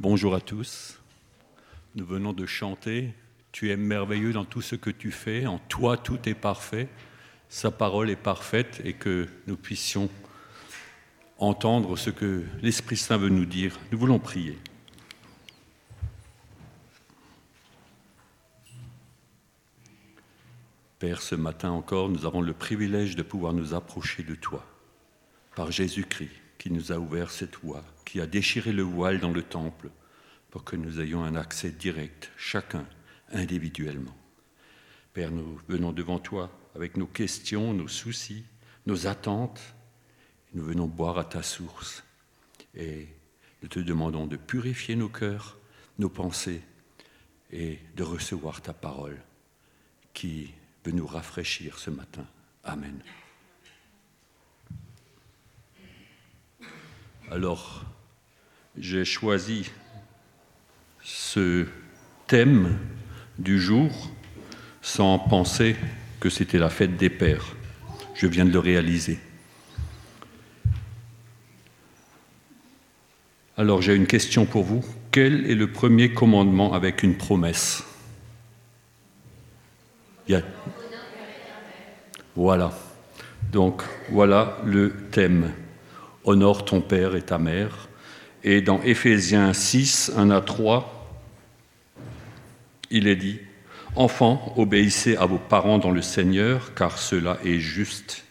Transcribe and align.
Bonjour 0.00 0.36
à 0.36 0.40
tous. 0.40 1.00
Nous 1.96 2.06
venons 2.06 2.32
de 2.32 2.46
chanter 2.46 3.14
Tu 3.50 3.72
es 3.72 3.76
merveilleux 3.76 4.32
dans 4.32 4.44
tout 4.44 4.60
ce 4.60 4.76
que 4.76 4.90
tu 4.90 5.10
fais, 5.10 5.46
en 5.46 5.58
toi 5.58 5.96
tout 5.96 6.28
est 6.28 6.36
parfait, 6.36 6.88
sa 7.48 7.72
parole 7.72 8.08
est 8.08 8.14
parfaite 8.14 8.80
et 8.84 8.92
que 8.92 9.26
nous 9.48 9.56
puissions 9.56 10.08
entendre 11.38 11.96
ce 11.96 12.10
que 12.10 12.44
l'Esprit 12.62 12.96
Saint 12.96 13.16
veut 13.16 13.28
nous 13.28 13.44
dire. 13.44 13.76
Nous 13.90 13.98
voulons 13.98 14.20
prier. 14.20 14.56
Père, 21.00 21.22
ce 21.22 21.34
matin 21.34 21.70
encore, 21.70 22.08
nous 22.08 22.24
avons 22.24 22.40
le 22.40 22.52
privilège 22.52 23.16
de 23.16 23.24
pouvoir 23.24 23.52
nous 23.52 23.74
approcher 23.74 24.22
de 24.22 24.36
toi 24.36 24.64
par 25.56 25.72
Jésus-Christ 25.72 26.30
qui 26.56 26.70
nous 26.70 26.92
a 26.92 26.98
ouvert 26.98 27.30
cette 27.30 27.56
voie, 27.56 27.82
qui 28.08 28.22
a 28.22 28.26
déchiré 28.26 28.72
le 28.72 28.82
voile 28.82 29.20
dans 29.20 29.32
le 29.32 29.42
temple 29.42 29.90
pour 30.48 30.64
que 30.64 30.76
nous 30.76 30.98
ayons 30.98 31.24
un 31.24 31.34
accès 31.34 31.70
direct, 31.70 32.30
chacun 32.38 32.86
individuellement. 33.32 34.16
Père, 35.12 35.30
nous 35.30 35.60
venons 35.68 35.92
devant 35.92 36.18
toi 36.18 36.50
avec 36.74 36.96
nos 36.96 37.06
questions, 37.06 37.74
nos 37.74 37.86
soucis, 37.86 38.46
nos 38.86 39.06
attentes. 39.06 39.60
Nous 40.54 40.64
venons 40.64 40.86
boire 40.86 41.18
à 41.18 41.24
ta 41.24 41.42
source 41.42 42.02
et 42.74 43.08
nous 43.60 43.68
te 43.68 43.78
demandons 43.78 44.26
de 44.26 44.38
purifier 44.38 44.96
nos 44.96 45.10
cœurs, 45.10 45.58
nos 45.98 46.08
pensées 46.08 46.62
et 47.52 47.78
de 47.94 48.04
recevoir 48.04 48.62
ta 48.62 48.72
parole 48.72 49.20
qui 50.14 50.54
veut 50.82 50.92
nous 50.92 51.06
rafraîchir 51.06 51.78
ce 51.78 51.90
matin. 51.90 52.24
Amen. 52.64 53.02
Alors, 57.30 57.84
j'ai 58.80 59.04
choisi 59.04 59.70
ce 61.02 61.66
thème 62.26 62.78
du 63.38 63.60
jour 63.60 63.90
sans 64.82 65.18
penser 65.18 65.76
que 66.20 66.30
c'était 66.30 66.58
la 66.58 66.70
fête 66.70 66.96
des 66.96 67.10
pères. 67.10 67.56
Je 68.14 68.26
viens 68.26 68.44
de 68.44 68.52
le 68.52 68.58
réaliser. 68.58 69.18
Alors 73.56 73.82
j'ai 73.82 73.94
une 73.94 74.06
question 74.06 74.46
pour 74.46 74.64
vous. 74.64 74.84
Quel 75.10 75.50
est 75.50 75.54
le 75.54 75.70
premier 75.72 76.12
commandement 76.12 76.72
avec 76.72 77.02
une 77.02 77.16
promesse? 77.16 77.84
Voilà. 82.36 82.72
Donc 83.52 83.82
voilà 84.10 84.58
le 84.64 84.92
thème 85.10 85.52
honore 86.24 86.64
ton 86.64 86.80
père 86.80 87.16
et 87.16 87.22
ta 87.22 87.38
mère. 87.38 87.87
Et 88.44 88.60
dans 88.60 88.80
Éphésiens 88.82 89.52
6, 89.52 90.12
1 90.16 90.30
à 90.30 90.40
3, 90.40 90.94
il 92.90 93.08
est 93.08 93.16
dit, 93.16 93.40
Enfants, 93.96 94.54
obéissez 94.56 95.16
à 95.16 95.26
vos 95.26 95.38
parents 95.38 95.78
dans 95.78 95.90
le 95.90 96.02
Seigneur, 96.02 96.72
car 96.74 96.98
cela 96.98 97.38
est 97.44 97.58
juste. 97.58 98.24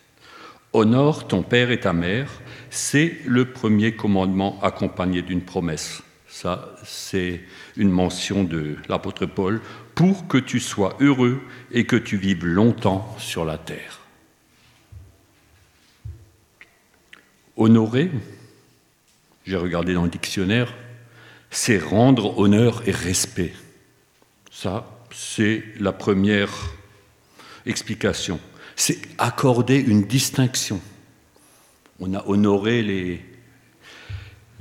Honore 0.71 1.27
ton 1.27 1.43
père 1.43 1.71
et 1.71 1.79
ta 1.79 1.93
mère, 1.93 2.29
c'est 2.69 3.17
le 3.25 3.51
premier 3.51 3.95
commandement 3.95 4.59
accompagné 4.61 5.21
d'une 5.21 5.41
promesse. 5.41 6.03
Ça, 6.27 6.75
c'est 6.83 7.41
une 7.75 7.89
mention 7.89 8.43
de 8.43 8.77
l'apôtre 8.87 9.25
Paul, 9.25 9.61
pour 9.95 10.27
que 10.27 10.37
tu 10.37 10.59
sois 10.59 10.95
heureux 11.01 11.41
et 11.71 11.85
que 11.85 11.95
tu 11.95 12.15
vives 12.15 12.45
longtemps 12.45 13.15
sur 13.17 13.43
la 13.43 13.57
terre. 13.57 13.99
Honorer, 17.57 18.11
j'ai 19.47 19.55
regardé 19.55 19.93
dans 19.93 20.03
le 20.03 20.09
dictionnaire, 20.09 20.73
c'est 21.49 21.79
rendre 21.79 22.37
honneur 22.37 22.83
et 22.85 22.91
respect. 22.91 23.53
Ça, 24.51 24.85
c'est 25.09 25.63
la 25.79 25.93
première 25.93 26.51
explication. 27.65 28.41
C'est 28.75 28.99
accorder 29.17 29.77
une 29.77 30.03
distinction. 30.03 30.81
On 32.01 32.13
a 32.13 32.27
honoré 32.27 32.81
les, 32.81 33.25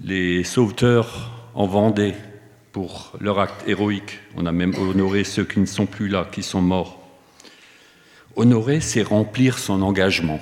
les 0.05 0.45
sauveteurs 0.45 1.51
en 1.55 1.67
Vendée 1.67 2.15
pour 2.71 3.13
leur 3.21 3.41
acte 3.41 3.67
héroïque. 3.67 4.21
On 4.37 4.47
a 4.47 4.53
même 4.53 4.75
honoré 4.77 5.25
ceux 5.25 5.45
qui 5.45 5.59
ne 5.59 5.67
sont 5.67 5.87
plus 5.87 6.09
là, 6.09 6.29
qui 6.31 6.45
sont 6.45 6.63
morts. 6.63 7.03
Honorer, 8.37 8.81
c'est 8.81 9.03
remplir 9.03 9.59
son 9.59 9.83
engagement. 9.83 10.41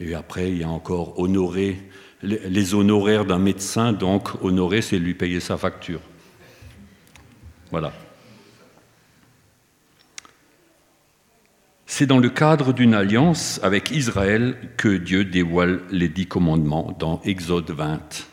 Et 0.00 0.14
après, 0.14 0.48
il 0.48 0.58
y 0.58 0.64
a 0.64 0.70
encore 0.70 1.18
honorer 1.18 1.76
les 2.22 2.74
honoraires 2.74 3.24
d'un 3.24 3.38
médecin, 3.38 3.92
donc 3.92 4.42
honorer, 4.42 4.82
c'est 4.82 4.98
lui 4.98 5.14
payer 5.14 5.40
sa 5.40 5.56
facture. 5.56 6.00
Voilà. 7.70 7.92
C'est 11.86 12.06
dans 12.06 12.18
le 12.18 12.28
cadre 12.28 12.72
d'une 12.72 12.94
alliance 12.94 13.60
avec 13.62 13.90
Israël 13.90 14.56
que 14.76 14.88
Dieu 14.88 15.24
dévoile 15.24 15.80
les 15.90 16.08
dix 16.08 16.26
commandements 16.26 16.94
dans 16.98 17.20
Exode 17.24 17.70
20. 17.70 18.28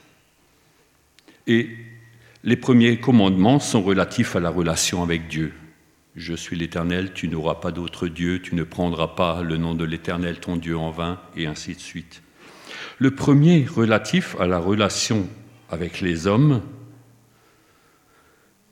Et 1.48 1.70
les 2.44 2.58
premiers 2.58 3.00
commandements 3.00 3.60
sont 3.60 3.82
relatifs 3.82 4.36
à 4.36 4.40
la 4.40 4.50
relation 4.50 5.02
avec 5.04 5.28
Dieu. 5.28 5.54
Je 6.16 6.34
suis 6.34 6.56
l'Éternel, 6.56 7.14
tu 7.14 7.28
n'auras 7.28 7.56
pas 7.56 7.72
d'autre 7.72 8.08
Dieu, 8.08 8.42
tu 8.42 8.56
ne 8.56 8.64
prendras 8.64 9.10
pas 9.10 9.42
le 9.42 9.58
nom 9.58 9.74
de 9.74 9.84
l'Éternel, 9.84 10.40
ton 10.40 10.56
Dieu, 10.56 10.78
en 10.78 10.92
vain, 10.92 11.20
et 11.36 11.46
ainsi 11.46 11.74
de 11.74 11.80
suite. 11.80 12.22
Le 13.00 13.12
premier 13.12 13.66
relatif 13.66 14.36
à 14.40 14.48
la 14.48 14.60
relation 14.60 15.28
avec 15.70 16.02
les 16.02 16.28
hommes, 16.28 16.62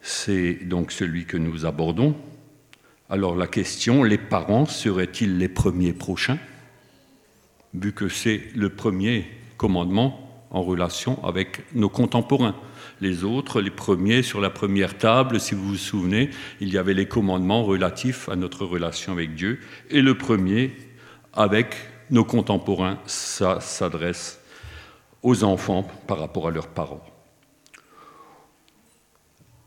c'est 0.01 0.55
donc 0.65 0.91
celui 0.91 1.25
que 1.25 1.37
nous 1.37 1.65
abordons. 1.65 2.15
Alors 3.09 3.35
la 3.35 3.47
question, 3.47 4.03
les 4.03 4.17
parents 4.17 4.65
seraient-ils 4.65 5.37
les 5.37 5.47
premiers 5.47 5.93
prochains 5.93 6.39
Vu 7.73 7.93
que 7.93 8.09
c'est 8.09 8.41
le 8.55 8.69
premier 8.69 9.25
commandement 9.57 10.47
en 10.51 10.61
relation 10.61 11.23
avec 11.25 11.63
nos 11.73 11.89
contemporains? 11.89 12.55
Les 13.01 13.23
autres, 13.23 13.61
les 13.61 13.71
premiers 13.71 14.23
sur 14.23 14.39
la 14.39 14.49
première 14.49 14.97
table, 14.97 15.39
si 15.39 15.55
vous 15.55 15.69
vous 15.69 15.75
souvenez, 15.75 16.29
il 16.61 16.71
y 16.71 16.77
avait 16.77 16.93
les 16.93 17.07
commandements 17.07 17.63
relatifs 17.63 18.29
à 18.29 18.35
notre 18.35 18.65
relation 18.65 19.13
avec 19.13 19.35
Dieu, 19.35 19.59
et 19.89 20.01
le 20.01 20.17
premier 20.17 20.71
avec 21.33 21.75
nos 22.09 22.25
contemporains, 22.25 22.99
ça 23.05 23.59
s'adresse 23.59 24.39
aux 25.21 25.43
enfants 25.43 25.83
par 26.07 26.19
rapport 26.19 26.47
à 26.47 26.51
leurs 26.51 26.67
parents. 26.67 27.03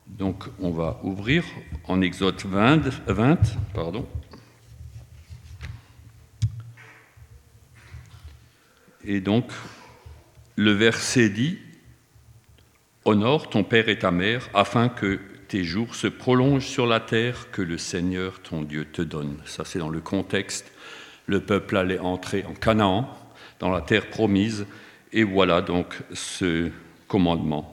Donc 0.07 0.45
on 0.61 0.71
va 0.71 1.01
ouvrir 1.03 1.45
en 1.85 2.01
Exode 2.01 2.41
20, 2.41 2.89
20 3.07 3.39
pardon. 3.75 4.07
Et 9.05 9.21
donc 9.21 9.51
le 10.57 10.73
verset 10.73 11.29
dit 11.29 11.59
Honore 13.05 13.51
ton 13.51 13.63
père 13.63 13.89
et 13.89 13.99
ta 13.99 14.11
mère, 14.11 14.49
afin 14.53 14.89
que 14.89 15.21
tes 15.47 15.63
jours 15.63 15.95
se 15.95 16.09
prolongent 16.09 16.67
sur 16.67 16.87
la 16.87 16.99
terre 16.99 17.53
que 17.53 17.63
le 17.63 17.79
Seigneur 17.79 18.41
ton 18.41 18.63
Dieu 18.63 18.85
te 18.85 19.01
donne. 19.01 19.39
Ça, 19.45 19.65
c'est 19.65 19.79
dans 19.79 19.89
le 19.89 20.01
contexte. 20.01 20.73
Le 21.27 21.41
peuple 21.41 21.77
allait 21.77 21.99
entrer 21.99 22.45
en 22.45 22.55
Canaan, 22.55 23.09
dans 23.59 23.71
la 23.71 23.81
terre 23.81 24.09
promise, 24.09 24.67
et 25.13 25.25
voilà 25.25 25.61
donc 25.61 25.99
ce 26.13 26.71
commandement. 27.09 27.73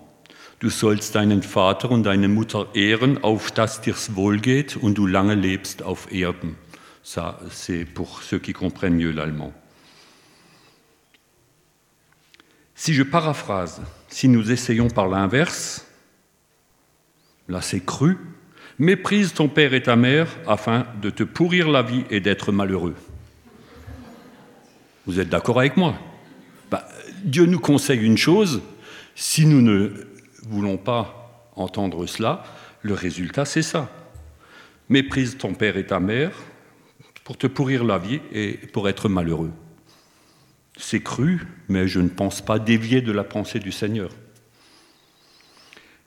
Du 0.60 0.70
sollst 0.70 1.16
deinen 1.16 1.44
Vater 1.44 1.92
und 1.92 2.04
deine 2.04 2.30
Mutter 2.30 2.68
ehren, 2.74 3.22
auf 3.22 3.52
dass 3.52 3.82
dir's 3.82 4.16
wohlgeht 4.16 4.78
und 4.78 4.98
du 4.98 5.06
lange 5.06 5.36
lebst 5.36 5.84
auf 5.84 6.10
Erden. 6.12 6.56
Ça, 7.04 7.38
c'est 7.52 7.84
pour 7.84 8.24
ceux 8.24 8.40
qui 8.40 8.54
comprennent 8.54 8.96
mieux 8.96 9.12
l'allemand. 9.12 9.52
Si 12.76 12.94
je 12.94 13.04
paraphrase, 13.04 13.82
si 14.08 14.30
nous 14.30 14.52
essayons 14.52 14.90
par 14.90 15.10
l'inverse, 15.10 15.86
là 17.50 17.62
c'est 17.62 17.86
cru, 17.86 18.18
méprise 18.80 19.34
ton 19.34 19.50
père 19.50 19.74
et 19.74 19.84
ta 19.84 19.98
mère 19.98 20.28
afin 20.48 20.88
de 21.02 21.10
te 21.10 21.24
pourrir 21.24 21.70
la 21.70 21.82
vie 21.82 22.06
et 22.10 22.22
d'être 22.22 22.54
malheureux. 22.54 22.96
Vous 25.06 25.20
êtes 25.20 25.30
d'accord 25.30 25.60
avec 25.60 25.78
moi? 25.78 25.96
Bah, 26.72 26.88
Dieu 27.24 27.46
nous 27.46 27.60
conseille 27.60 28.00
une 28.00 28.18
chose, 28.18 28.62
si 29.16 29.46
nous 29.46 29.62
ne 29.62 29.92
voulons 30.44 30.78
pas 30.78 31.52
entendre 31.56 32.06
cela, 32.06 32.44
le 32.82 32.94
résultat 32.94 33.46
c'est 33.46 33.62
ça. 33.62 33.90
Méprise 34.90 35.38
ton 35.38 35.54
père 35.54 35.78
et 35.78 35.86
ta 35.86 36.00
mère 36.00 36.32
pour 37.24 37.38
te 37.38 37.48
pourrir 37.48 37.84
la 37.84 37.98
vie 37.98 38.22
et 38.32 38.54
pour 38.54 38.90
être 38.90 39.10
malheureux. 39.10 39.52
C'est 40.78 41.02
cru, 41.02 41.46
mais 41.70 41.88
je 41.88 42.00
ne 42.00 42.10
pense 42.10 42.42
pas 42.42 42.60
dévier 42.60 43.02
de 43.02 43.12
la 43.12 43.24
pensée 43.24 43.60
du 43.60 43.72
Seigneur. 43.72 44.10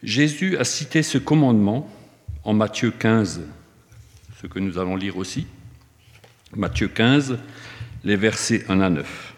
Jésus 0.02 0.56
a 0.58 0.64
cité 0.64 1.02
ce 1.02 1.18
commandement 1.18 1.90
en 2.44 2.52
Matthieu 2.52 2.90
15, 2.90 3.42
ce 4.40 4.46
que 4.46 4.58
nous 4.58 4.78
allons 4.78 4.96
lire 4.96 5.16
aussi. 5.16 5.46
Matthieu 6.54 6.88
15, 6.88 7.38
les 8.06 8.14
versets 8.14 8.64
1 8.68 8.80
à 8.80 8.88
9. 8.88 9.34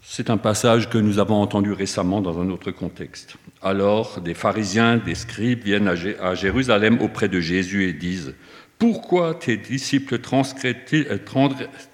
C'est 0.00 0.30
un 0.30 0.38
passage 0.38 0.88
que 0.88 0.96
nous 0.96 1.18
avons 1.18 1.42
entendu 1.42 1.72
récemment 1.72 2.22
dans 2.22 2.40
un 2.40 2.48
autre 2.48 2.70
contexte. 2.70 3.36
Alors, 3.60 4.22
des 4.22 4.32
pharisiens, 4.32 4.96
des 4.96 5.14
scribes 5.14 5.62
viennent 5.62 5.88
à 5.88 6.34
Jérusalem 6.34 7.02
auprès 7.02 7.28
de 7.28 7.38
Jésus 7.38 7.86
et 7.86 7.92
disent 7.92 8.34
Pourquoi 8.78 9.34
tes 9.34 9.58
disciples 9.58 10.14
euh, 10.14 11.18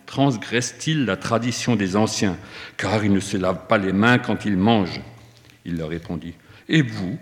transgressent-ils 0.06 1.04
la 1.04 1.16
tradition 1.16 1.74
des 1.74 1.96
anciens 1.96 2.36
Car 2.76 3.04
ils 3.04 3.12
ne 3.12 3.18
se 3.18 3.36
lavent 3.36 3.66
pas 3.66 3.78
les 3.78 3.92
mains 3.92 4.18
quand 4.18 4.44
ils 4.44 4.56
mangent? 4.56 5.02
Il 5.64 5.78
leur 5.78 5.88
répondit 5.88 6.34
Et 6.68 6.80
vous, 6.80 7.18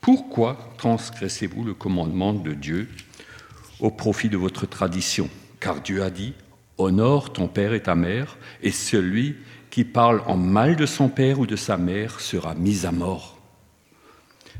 pourquoi 0.00 0.74
transgressez-vous 0.76 1.62
le 1.62 1.74
commandement 1.74 2.32
de 2.32 2.52
Dieu? 2.52 2.88
Au 3.80 3.90
profit 3.90 4.28
de 4.28 4.36
votre 4.36 4.66
tradition 4.66 5.28
Car 5.60 5.80
Dieu 5.80 6.02
a 6.02 6.10
dit 6.10 6.34
Honore 6.78 7.32
ton 7.32 7.46
père 7.46 7.74
et 7.74 7.82
ta 7.82 7.94
mère, 7.94 8.38
et 8.62 8.70
celui 8.70 9.36
qui 9.70 9.84
parle 9.84 10.22
en 10.26 10.36
mal 10.36 10.76
de 10.76 10.86
son 10.86 11.08
père 11.08 11.38
ou 11.38 11.46
de 11.46 11.56
sa 11.56 11.76
mère 11.76 12.20
sera 12.20 12.54
mis 12.54 12.86
à 12.86 12.92
mort. 12.92 13.38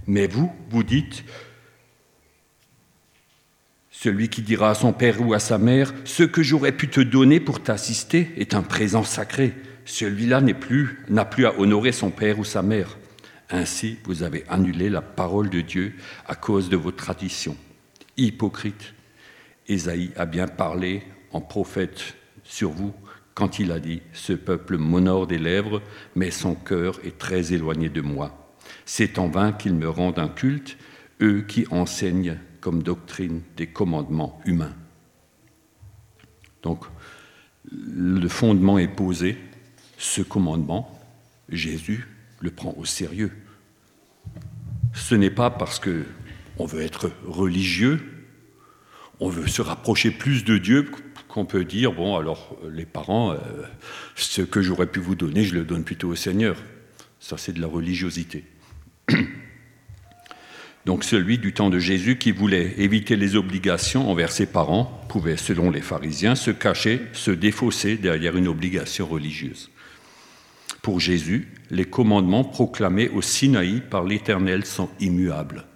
Mais 0.06 0.26
vous, 0.26 0.52
vous 0.68 0.82
dites, 0.82 1.24
celui 3.90 4.28
qui 4.28 4.42
dira 4.42 4.70
à 4.70 4.74
son 4.74 4.92
père 4.92 5.20
ou 5.20 5.34
à 5.34 5.38
sa 5.38 5.58
mère, 5.58 5.92
ce 6.04 6.22
que 6.22 6.42
j'aurais 6.42 6.72
pu 6.72 6.88
te 6.88 7.00
donner 7.00 7.40
pour 7.40 7.62
t'assister 7.62 8.30
est 8.36 8.54
un 8.54 8.62
présent 8.62 9.04
sacré. 9.04 9.54
Celui-là 9.84 10.40
n'a 10.40 10.54
plus, 10.54 11.04
plus 11.30 11.46
à 11.46 11.58
honorer 11.58 11.92
son 11.92 12.10
père 12.10 12.38
ou 12.38 12.44
sa 12.44 12.62
mère. 12.62 12.98
Ainsi, 13.50 13.98
vous 14.04 14.22
avez 14.22 14.44
annulé 14.48 14.88
la 14.88 15.02
parole 15.02 15.50
de 15.50 15.60
Dieu 15.60 15.94
à 16.26 16.34
cause 16.34 16.68
de 16.68 16.76
vos 16.76 16.92
traditions. 16.92 17.56
Hypocrite, 18.16 18.94
Ésaïe 19.70 20.10
a 20.16 20.26
bien 20.26 20.48
parlé 20.48 21.02
en 21.32 21.40
prophète 21.40 22.16
sur 22.42 22.70
vous 22.70 22.92
quand 23.34 23.60
il 23.60 23.70
a 23.72 23.78
dit 23.78 24.02
Ce 24.12 24.32
peuple 24.32 24.76
m'honore 24.76 25.26
des 25.26 25.38
lèvres, 25.38 25.80
mais 26.16 26.30
son 26.30 26.54
cœur 26.54 26.98
est 27.04 27.18
très 27.18 27.52
éloigné 27.52 27.88
de 27.88 28.00
moi. 28.00 28.52
C'est 28.84 29.18
en 29.18 29.28
vain 29.28 29.52
qu'ils 29.52 29.74
me 29.74 29.88
rendent 29.88 30.18
un 30.18 30.28
culte, 30.28 30.76
eux 31.22 31.42
qui 31.42 31.66
enseignent 31.70 32.38
comme 32.60 32.82
doctrine 32.82 33.42
des 33.56 33.68
commandements 33.68 34.40
humains. 34.44 34.74
Donc, 36.62 36.84
le 37.70 38.28
fondement 38.28 38.78
est 38.78 38.88
posé. 38.88 39.38
Ce 39.96 40.22
commandement, 40.22 40.98
Jésus 41.48 42.08
le 42.40 42.50
prend 42.50 42.74
au 42.76 42.84
sérieux. 42.84 43.32
Ce 44.92 45.14
n'est 45.14 45.30
pas 45.30 45.50
parce 45.50 45.78
que 45.78 46.04
on 46.58 46.66
veut 46.66 46.82
être 46.82 47.10
religieux, 47.24 48.00
on 49.20 49.28
veut 49.28 49.46
se 49.46 49.62
rapprocher 49.62 50.10
plus 50.10 50.44
de 50.44 50.58
Dieu 50.58 50.90
qu'on 51.28 51.44
peut 51.44 51.64
dire, 51.64 51.92
bon, 51.92 52.16
alors 52.16 52.56
les 52.72 52.86
parents, 52.86 53.32
euh, 53.32 53.36
ce 54.16 54.42
que 54.42 54.62
j'aurais 54.62 54.86
pu 54.86 54.98
vous 54.98 55.14
donner, 55.14 55.44
je 55.44 55.54
le 55.54 55.64
donne 55.64 55.84
plutôt 55.84 56.08
au 56.08 56.16
Seigneur. 56.16 56.56
Ça, 57.20 57.36
c'est 57.36 57.52
de 57.52 57.60
la 57.60 57.66
religiosité. 57.66 58.44
Donc 60.86 61.04
celui 61.04 61.36
du 61.36 61.52
temps 61.52 61.68
de 61.68 61.78
Jésus 61.78 62.16
qui 62.16 62.32
voulait 62.32 62.74
éviter 62.78 63.14
les 63.14 63.36
obligations 63.36 64.10
envers 64.10 64.32
ses 64.32 64.46
parents 64.46 65.04
pouvait, 65.08 65.36
selon 65.36 65.70
les 65.70 65.82
pharisiens, 65.82 66.34
se 66.34 66.50
cacher, 66.50 67.02
se 67.12 67.30
défausser 67.30 67.96
derrière 67.96 68.36
une 68.36 68.48
obligation 68.48 69.06
religieuse. 69.06 69.70
Pour 70.80 70.98
Jésus, 70.98 71.52
les 71.70 71.84
commandements 71.84 72.44
proclamés 72.44 73.10
au 73.10 73.20
Sinaï 73.20 73.82
par 73.82 74.04
l'Éternel 74.04 74.64
sont 74.64 74.88
immuables. 74.98 75.66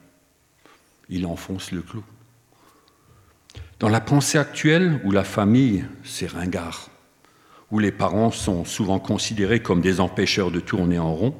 Il 1.10 1.26
enfonce 1.26 1.70
le 1.70 1.82
clou. 1.82 2.02
Dans 3.80 3.88
la 3.88 4.00
pensée 4.00 4.38
actuelle, 4.38 5.00
où 5.04 5.10
la 5.10 5.24
famille, 5.24 5.84
c'est 6.04 6.28
ringard, 6.28 6.90
où 7.70 7.78
les 7.78 7.92
parents 7.92 8.30
sont 8.30 8.64
souvent 8.64 8.98
considérés 8.98 9.60
comme 9.60 9.80
des 9.80 10.00
empêcheurs 10.00 10.50
de 10.50 10.60
tourner 10.60 10.98
en 10.98 11.12
rond, 11.12 11.34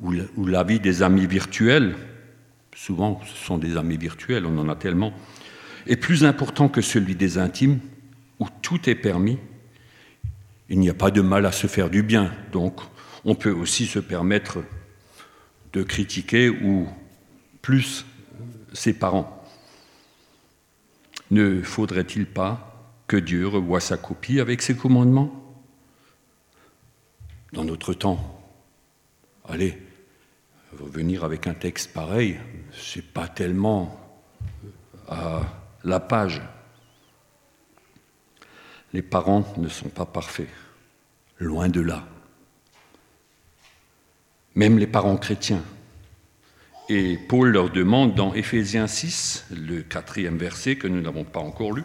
où 0.00 0.46
la 0.46 0.64
vie 0.64 0.80
des 0.80 1.02
amis 1.02 1.26
virtuels, 1.26 1.96
souvent 2.74 3.20
ce 3.26 3.36
sont 3.36 3.58
des 3.58 3.76
amis 3.76 3.96
virtuels, 3.96 4.46
on 4.46 4.58
en 4.58 4.68
a 4.68 4.76
tellement, 4.76 5.12
est 5.86 5.96
plus 5.96 6.24
important 6.24 6.68
que 6.68 6.80
celui 6.80 7.14
des 7.14 7.38
intimes, 7.38 7.80
où 8.38 8.46
tout 8.62 8.88
est 8.88 8.94
permis, 8.94 9.38
il 10.68 10.78
n'y 10.78 10.90
a 10.90 10.94
pas 10.94 11.10
de 11.10 11.20
mal 11.20 11.46
à 11.46 11.52
se 11.52 11.66
faire 11.66 11.90
du 11.90 12.02
bien. 12.02 12.32
Donc 12.52 12.80
on 13.24 13.34
peut 13.34 13.52
aussi 13.52 13.86
se 13.86 13.98
permettre 13.98 14.58
de 15.72 15.82
critiquer 15.82 16.48
ou 16.48 16.88
plus 17.60 18.06
ses 18.72 18.92
parents. 18.92 19.43
Ne 21.34 21.62
faudrait-il 21.62 22.26
pas 22.26 22.92
que 23.08 23.16
Dieu 23.16 23.48
revoie 23.48 23.80
sa 23.80 23.96
copie 23.96 24.38
avec 24.38 24.62
ses 24.62 24.76
commandements? 24.76 25.34
Dans 27.52 27.64
notre 27.64 27.92
temps, 27.92 28.40
allez, 29.44 29.76
revenir 30.78 31.24
avec 31.24 31.48
un 31.48 31.54
texte 31.54 31.92
pareil, 31.92 32.38
c'est 32.72 33.02
pas 33.02 33.26
tellement 33.26 33.98
à 35.08 35.40
la 35.82 35.98
page. 35.98 36.40
Les 38.92 39.02
parents 39.02 39.44
ne 39.56 39.66
sont 39.66 39.88
pas 39.88 40.06
parfaits, 40.06 40.50
loin 41.40 41.68
de 41.68 41.80
là. 41.80 42.06
Même 44.54 44.78
les 44.78 44.86
parents 44.86 45.16
chrétiens 45.16 45.64
et 46.88 47.16
Paul 47.16 47.50
leur 47.50 47.70
demande 47.70 48.14
dans 48.14 48.34
Éphésiens 48.34 48.86
6, 48.86 49.46
le 49.50 49.82
quatrième 49.82 50.36
verset 50.36 50.76
que 50.76 50.86
nous 50.86 51.00
n'avons 51.00 51.24
pas 51.24 51.40
encore 51.40 51.72
lu, 51.72 51.84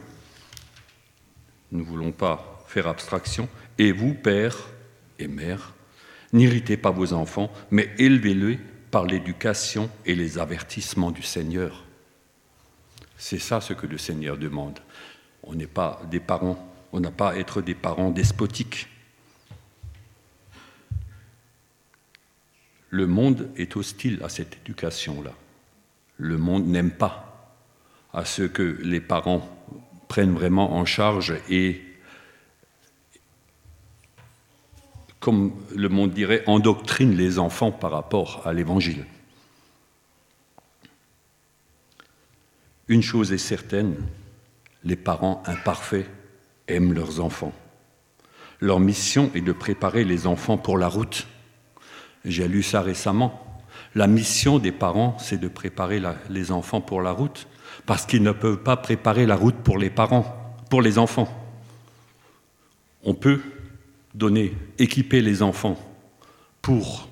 nous 1.71 1.79
ne 1.79 1.85
voulons 1.85 2.11
pas 2.11 2.63
faire 2.67 2.87
abstraction, 2.87 3.47
et 3.77 3.91
vous, 3.91 4.13
pères 4.13 4.69
et 5.17 5.27
mères, 5.27 5.73
n'irritez 6.33 6.77
pas 6.77 6.91
vos 6.91 7.13
enfants, 7.13 7.51
mais 7.71 7.89
élevez-les 7.97 8.59
par 8.91 9.05
l'éducation 9.05 9.89
et 10.05 10.15
les 10.15 10.37
avertissements 10.37 11.11
du 11.11 11.21
Seigneur. 11.21 11.85
C'est 13.17 13.39
ça 13.39 13.61
ce 13.61 13.73
que 13.73 13.87
le 13.87 13.97
Seigneur 13.97 14.37
demande. 14.37 14.79
On 15.43 15.53
n'est 15.53 15.67
pas 15.67 16.01
des 16.09 16.19
parents, 16.19 16.57
on 16.91 16.99
n'a 16.99 17.11
pas 17.11 17.31
à 17.31 17.35
être 17.35 17.61
des 17.61 17.75
parents 17.75 18.09
despotiques. 18.09 18.87
Le 22.89 23.05
monde 23.05 23.49
est 23.55 23.75
hostile 23.75 24.19
à 24.23 24.29
cette 24.29 24.57
éducation-là. 24.63 25.31
Le 26.17 26.37
monde 26.37 26.67
n'aime 26.67 26.91
pas 26.91 27.55
à 28.13 28.25
ce 28.25 28.43
que 28.43 28.77
les 28.81 28.99
parents 28.99 29.47
prennent 30.07 30.33
vraiment 30.33 30.73
en 30.73 30.85
charge 30.85 31.35
et, 31.49 31.81
comme 35.19 35.53
le 35.75 35.89
monde 35.89 36.11
dirait, 36.11 36.43
endoctrinent 36.47 37.15
les 37.15 37.37
enfants 37.37 37.71
par 37.71 37.91
rapport 37.91 38.45
à 38.47 38.53
l'Évangile. 38.53 39.05
Une 42.87 43.03
chose 43.03 43.31
est 43.31 43.37
certaine, 43.37 43.95
les 44.83 44.95
parents 44.95 45.43
imparfaits 45.45 46.09
aiment 46.67 46.93
leurs 46.93 47.19
enfants. 47.19 47.53
Leur 48.59 48.79
mission 48.79 49.29
est 49.35 49.41
de 49.41 49.51
préparer 49.51 50.03
les 50.03 50.25
enfants 50.25 50.57
pour 50.57 50.77
la 50.77 50.87
route 50.87 51.27
j'ai 52.25 52.47
lu 52.47 52.63
ça 52.63 52.81
récemment. 52.81 53.61
La 53.95 54.07
mission 54.07 54.59
des 54.59 54.71
parents, 54.71 55.17
c'est 55.19 55.39
de 55.39 55.47
préparer 55.47 56.01
les 56.29 56.51
enfants 56.51 56.81
pour 56.81 57.01
la 57.01 57.11
route, 57.11 57.47
parce 57.85 58.05
qu'ils 58.05 58.23
ne 58.23 58.31
peuvent 58.31 58.61
pas 58.61 58.77
préparer 58.77 59.25
la 59.25 59.35
route 59.35 59.55
pour 59.55 59.77
les 59.77 59.89
parents, 59.89 60.55
pour 60.69 60.81
les 60.81 60.97
enfants. 60.97 61.27
On 63.03 63.13
peut 63.13 63.41
donner, 64.13 64.53
équiper 64.77 65.21
les 65.21 65.41
enfants 65.41 65.77
pour 66.61 67.09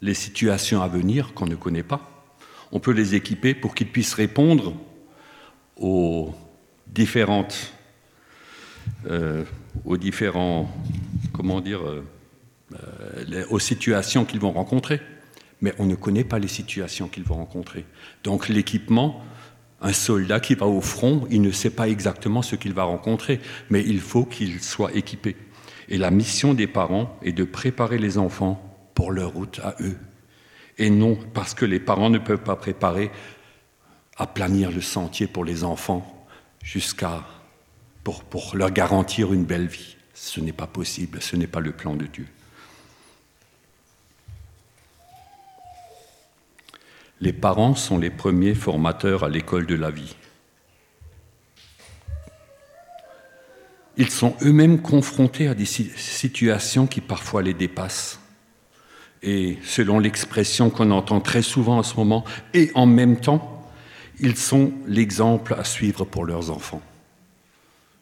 les 0.00 0.14
situations 0.14 0.82
à 0.82 0.88
venir 0.88 1.32
qu'on 1.34 1.46
ne 1.46 1.54
connaît 1.54 1.82
pas. 1.82 2.26
On 2.72 2.80
peut 2.80 2.90
les 2.92 3.14
équiper 3.14 3.54
pour 3.54 3.74
qu'ils 3.74 3.88
puissent 3.88 4.14
répondre 4.14 4.74
aux 5.76 6.34
différentes, 6.86 7.72
euh, 9.06 9.44
aux 9.84 9.96
différents, 9.96 10.70
comment 11.32 11.60
dire, 11.60 11.86
euh, 11.86 12.04
aux 13.50 13.58
situations 13.58 14.24
qu'ils 14.24 14.40
vont 14.40 14.52
rencontrer. 14.52 15.00
Mais 15.60 15.72
on 15.78 15.86
ne 15.86 15.94
connaît 15.94 16.24
pas 16.24 16.38
les 16.38 16.48
situations 16.48 17.08
qu'ils 17.08 17.24
vont 17.24 17.36
rencontrer. 17.36 17.84
Donc 18.24 18.48
l'équipement, 18.48 19.22
un 19.80 19.92
soldat 19.92 20.40
qui 20.40 20.54
va 20.54 20.66
au 20.66 20.80
front, 20.80 21.26
il 21.30 21.40
ne 21.40 21.52
sait 21.52 21.70
pas 21.70 21.88
exactement 21.88 22.42
ce 22.42 22.56
qu'il 22.56 22.72
va 22.72 22.84
rencontrer, 22.84 23.40
mais 23.70 23.82
il 23.82 24.00
faut 24.00 24.24
qu'il 24.24 24.60
soit 24.60 24.94
équipé. 24.94 25.36
Et 25.88 25.98
la 25.98 26.10
mission 26.10 26.54
des 26.54 26.66
parents 26.66 27.18
est 27.22 27.32
de 27.32 27.44
préparer 27.44 27.98
les 27.98 28.18
enfants 28.18 28.60
pour 28.94 29.12
leur 29.12 29.32
route 29.32 29.60
à 29.62 29.76
eux. 29.80 29.96
Et 30.78 30.90
non 30.90 31.18
parce 31.34 31.54
que 31.54 31.64
les 31.64 31.80
parents 31.80 32.10
ne 32.10 32.18
peuvent 32.18 32.42
pas 32.42 32.56
préparer 32.56 33.10
à 34.16 34.26
planir 34.26 34.70
le 34.70 34.80
sentier 34.80 35.26
pour 35.26 35.44
les 35.44 35.64
enfants 35.64 36.26
jusqu'à 36.62 37.24
pour, 38.04 38.24
pour 38.24 38.56
leur 38.56 38.70
garantir 38.70 39.32
une 39.32 39.44
belle 39.44 39.66
vie. 39.66 39.96
Ce 40.14 40.40
n'est 40.40 40.52
pas 40.52 40.66
possible, 40.66 41.20
ce 41.20 41.36
n'est 41.36 41.46
pas 41.46 41.60
le 41.60 41.72
plan 41.72 41.94
de 41.94 42.06
Dieu. 42.06 42.26
Les 47.22 47.32
parents 47.32 47.74
sont 47.74 47.96
les 47.96 48.10
premiers 48.10 48.54
formateurs 48.54 49.24
à 49.24 49.30
l'école 49.30 49.64
de 49.64 49.76
la 49.76 49.90
vie. 49.90 50.14
ils 53.96 54.10
sont 54.10 54.34
eux-mêmes 54.42 54.80
confrontés 54.80 55.48
à 55.48 55.54
des 55.54 55.64
situations 55.64 56.86
qui 56.86 57.00
parfois 57.00 57.42
les 57.42 57.54
dépassent. 57.54 58.20
Et 59.22 59.58
selon 59.62 59.98
l'expression 59.98 60.70
qu'on 60.70 60.90
entend 60.90 61.20
très 61.20 61.42
souvent 61.42 61.78
en 61.78 61.82
ce 61.82 61.94
moment, 61.96 62.24
et 62.54 62.70
en 62.74 62.86
même 62.86 63.20
temps, 63.20 63.70
ils 64.18 64.36
sont 64.36 64.72
l'exemple 64.86 65.54
à 65.54 65.64
suivre 65.64 66.04
pour 66.04 66.24
leurs 66.24 66.50
enfants. 66.50 66.82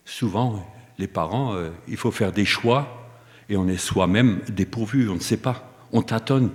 Souvent, 0.04 0.66
les 0.98 1.06
parents, 1.06 1.54
euh, 1.54 1.70
il 1.88 1.96
faut 1.96 2.10
faire 2.10 2.32
des 2.32 2.44
choix 2.44 3.10
et 3.48 3.56
on 3.56 3.68
est 3.68 3.76
soi-même 3.76 4.40
dépourvu, 4.48 5.08
on 5.08 5.14
ne 5.14 5.20
sait 5.20 5.36
pas, 5.36 5.72
on 5.92 6.02
tâtonne. 6.02 6.50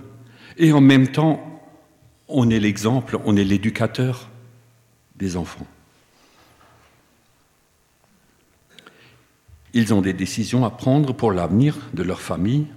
Et 0.57 0.71
en 0.71 0.81
même 0.81 1.09
temps, 1.09 1.54
on 2.27 2.49
est 2.49 2.59
l'exemple, 2.59 3.19
on 3.25 3.35
est 3.35 3.43
l'éducateur 3.43 4.29
des 5.15 5.37
enfants. 5.37 5.67
Ils 9.73 9.93
ont 9.93 10.01
des 10.01 10.13
décisions 10.13 10.65
à 10.65 10.69
prendre 10.69 11.13
pour 11.13 11.31
l'avenir 11.31 11.77
de 11.93 12.03
leur 12.03 12.21
famille, 12.21 12.67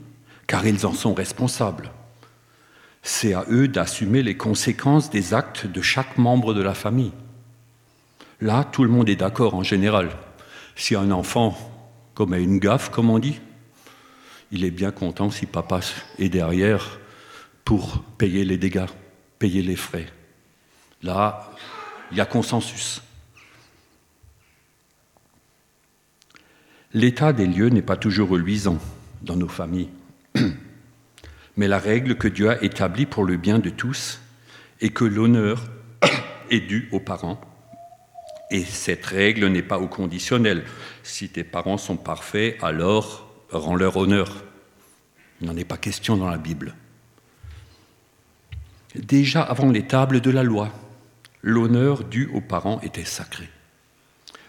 car 0.46 0.66
ils 0.66 0.84
en 0.84 0.92
sont 0.92 1.14
responsables. 1.14 1.92
C'est 3.02 3.34
à 3.34 3.44
eux 3.48 3.68
d'assumer 3.68 4.22
les 4.22 4.36
conséquences 4.36 5.08
des 5.08 5.32
actes 5.32 5.66
de 5.66 5.80
chaque 5.80 6.18
membre 6.18 6.54
de 6.54 6.62
la 6.62 6.74
famille. 6.74 7.12
Là, 8.40 8.64
tout 8.64 8.82
le 8.82 8.90
monde 8.90 9.08
est 9.08 9.16
d'accord 9.16 9.54
en 9.54 9.62
général. 9.62 10.10
Si 10.74 10.94
un 10.94 11.10
enfant 11.10 11.56
commet 12.14 12.42
une 12.42 12.58
gaffe, 12.58 12.90
comme 12.90 13.10
on 13.10 13.18
dit, 13.18 13.40
il 14.50 14.64
est 14.64 14.70
bien 14.70 14.90
content 14.90 15.30
si 15.30 15.46
papa 15.46 15.80
est 16.18 16.28
derrière 16.28 16.98
pour 17.64 18.02
payer 18.18 18.44
les 18.44 18.56
dégâts, 18.56 18.86
payer 19.38 19.62
les 19.62 19.76
frais. 19.76 20.06
Là, 21.02 21.52
il 22.10 22.16
y 22.16 22.20
a 22.20 22.26
consensus. 22.26 23.02
L'état 26.94 27.32
des 27.32 27.46
lieux 27.46 27.68
n'est 27.68 27.82
pas 27.82 27.96
toujours 27.96 28.30
reluisant 28.30 28.78
dans 29.22 29.36
nos 29.36 29.48
familles, 29.48 29.90
mais 31.56 31.68
la 31.68 31.78
règle 31.78 32.16
que 32.16 32.28
Dieu 32.28 32.50
a 32.50 32.62
établie 32.62 33.06
pour 33.06 33.24
le 33.24 33.36
bien 33.36 33.58
de 33.58 33.68
tous 33.68 34.20
est 34.80 34.90
que 34.90 35.04
l'honneur 35.04 35.64
est 36.50 36.60
dû 36.60 36.88
aux 36.92 37.00
parents. 37.00 37.40
Et 38.50 38.64
cette 38.64 39.04
règle 39.04 39.46
n'est 39.48 39.62
pas 39.62 39.78
au 39.78 39.88
conditionnel. 39.88 40.64
Si 41.02 41.28
tes 41.28 41.44
parents 41.44 41.76
sont 41.76 41.98
parfaits, 41.98 42.56
alors 42.62 43.30
rends-leur 43.50 43.98
honneur. 43.98 44.42
Il 45.40 45.46
n'en 45.46 45.56
est 45.56 45.64
pas 45.64 45.76
question 45.76 46.16
dans 46.16 46.30
la 46.30 46.38
Bible. 46.38 46.74
Déjà 48.94 49.42
avant 49.42 49.70
les 49.70 49.86
tables 49.86 50.20
de 50.20 50.30
la 50.30 50.42
loi, 50.42 50.72
l'honneur 51.42 52.04
dû 52.04 52.26
aux 52.32 52.40
parents 52.40 52.80
était 52.80 53.04
sacré. 53.04 53.48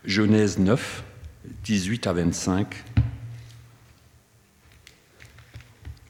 Genèse 0.05 0.59
9, 0.59 1.03
18 1.63 2.07
à 2.07 2.13
25. 2.13 2.83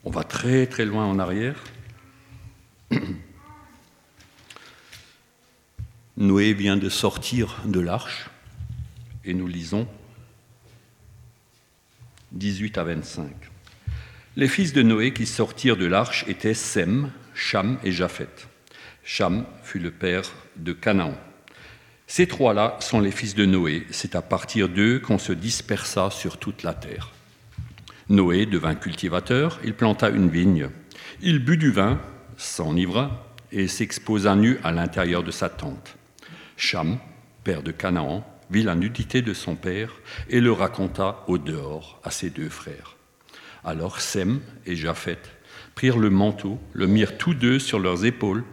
On 0.06 0.12
va 0.12 0.24
très 0.24 0.68
très 0.68 0.86
loin 0.86 1.06
en 1.06 1.20
arrière. 1.20 1.64
Noé 6.18 6.54
vient 6.54 6.78
de 6.78 6.90
sortir 6.90 7.62
de 7.66 7.80
l'arche 7.80 8.30
et 9.26 9.34
nous 9.34 9.48
lisons 9.48 9.88
18 12.34 12.78
à 12.78 12.84
25. 12.84 13.32
Les 14.36 14.48
fils 14.48 14.74
de 14.74 14.84
Noé 14.84 15.14
qui 15.14 15.26
sortirent 15.26 15.78
de 15.78 15.86
l'arche 15.86 16.26
étaient 16.28 16.54
Sem, 16.54 17.12
Cham 17.40 17.80
et 17.86 17.92
Japheth. 17.94 18.50
Cham 19.02 19.46
fut 19.64 19.80
le 19.80 19.92
père 19.92 20.30
de 20.58 20.74
Canaan. 20.74 21.14
Ces 22.06 22.28
trois-là 22.28 22.76
sont 22.82 23.00
les 23.00 23.12
fils 23.12 23.34
de 23.34 23.46
Noé. 23.46 23.88
C'est 23.92 24.16
à 24.16 24.22
partir 24.22 24.68
d'eux 24.68 25.00
qu'on 25.00 25.18
se 25.18 25.32
dispersa 25.32 26.12
sur 26.12 26.38
toute 26.38 26.64
la 26.64 26.74
terre. 26.74 27.12
Noé 28.10 28.46
devint 28.46 28.76
cultivateur, 28.76 29.58
il 29.64 29.74
planta 29.74 30.10
une 30.10 30.30
vigne. 30.30 30.70
Il 31.22 31.40
but 31.40 31.56
du 31.56 31.72
vin, 31.72 32.02
s'enivra 32.36 33.26
et 33.54 33.70
s'exposa 33.70 34.36
nu 34.36 34.60
à 34.64 34.74
l'intérieur 34.74 35.24
de 35.24 35.32
sa 35.32 35.48
tente. 35.48 35.96
Cham, 36.58 37.00
père 37.46 37.64
de 37.64 37.72
Canaan, 37.72 38.28
vit 38.52 38.64
la 38.64 38.76
nudité 38.76 39.22
de 39.22 39.34
son 39.34 39.56
père 39.56 39.94
et 40.30 40.42
le 40.42 40.52
raconta 40.52 41.24
au 41.28 41.38
dehors 41.38 42.02
à 42.04 42.12
ses 42.12 42.32
deux 42.32 42.50
frères. 42.50 42.98
Alors 43.64 44.02
Sem 44.02 44.42
et 44.66 44.76
Japheth 44.76 45.39
le 45.88 46.10
manteau, 46.10 46.60
le 46.74 46.88
mirent 46.88 47.18
tous 47.18 47.34
deux 47.34 47.60
sur 47.60 47.80
leurs 47.80 48.06
épaules 48.06 48.44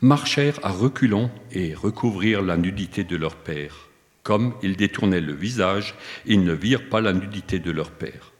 marchèrent 0.00 0.58
à 0.62 0.70
reculons 0.70 1.30
et 1.52 1.74
recouvrirent 1.74 2.42
la 2.42 2.56
nudité 2.56 3.04
de 3.04 3.16
leur 3.16 3.36
père. 3.36 3.88
Comme 4.22 4.54
ils 4.62 4.76
détournaient 4.76 5.20
le 5.20 5.34
visage, 5.34 5.94
ils 6.26 6.44
ne 6.44 6.52
virent 6.52 6.88
pas 6.88 7.00
la 7.00 7.12
nudité 7.12 7.58
de 7.58 7.70
leur 7.70 7.90
père. 7.90 8.32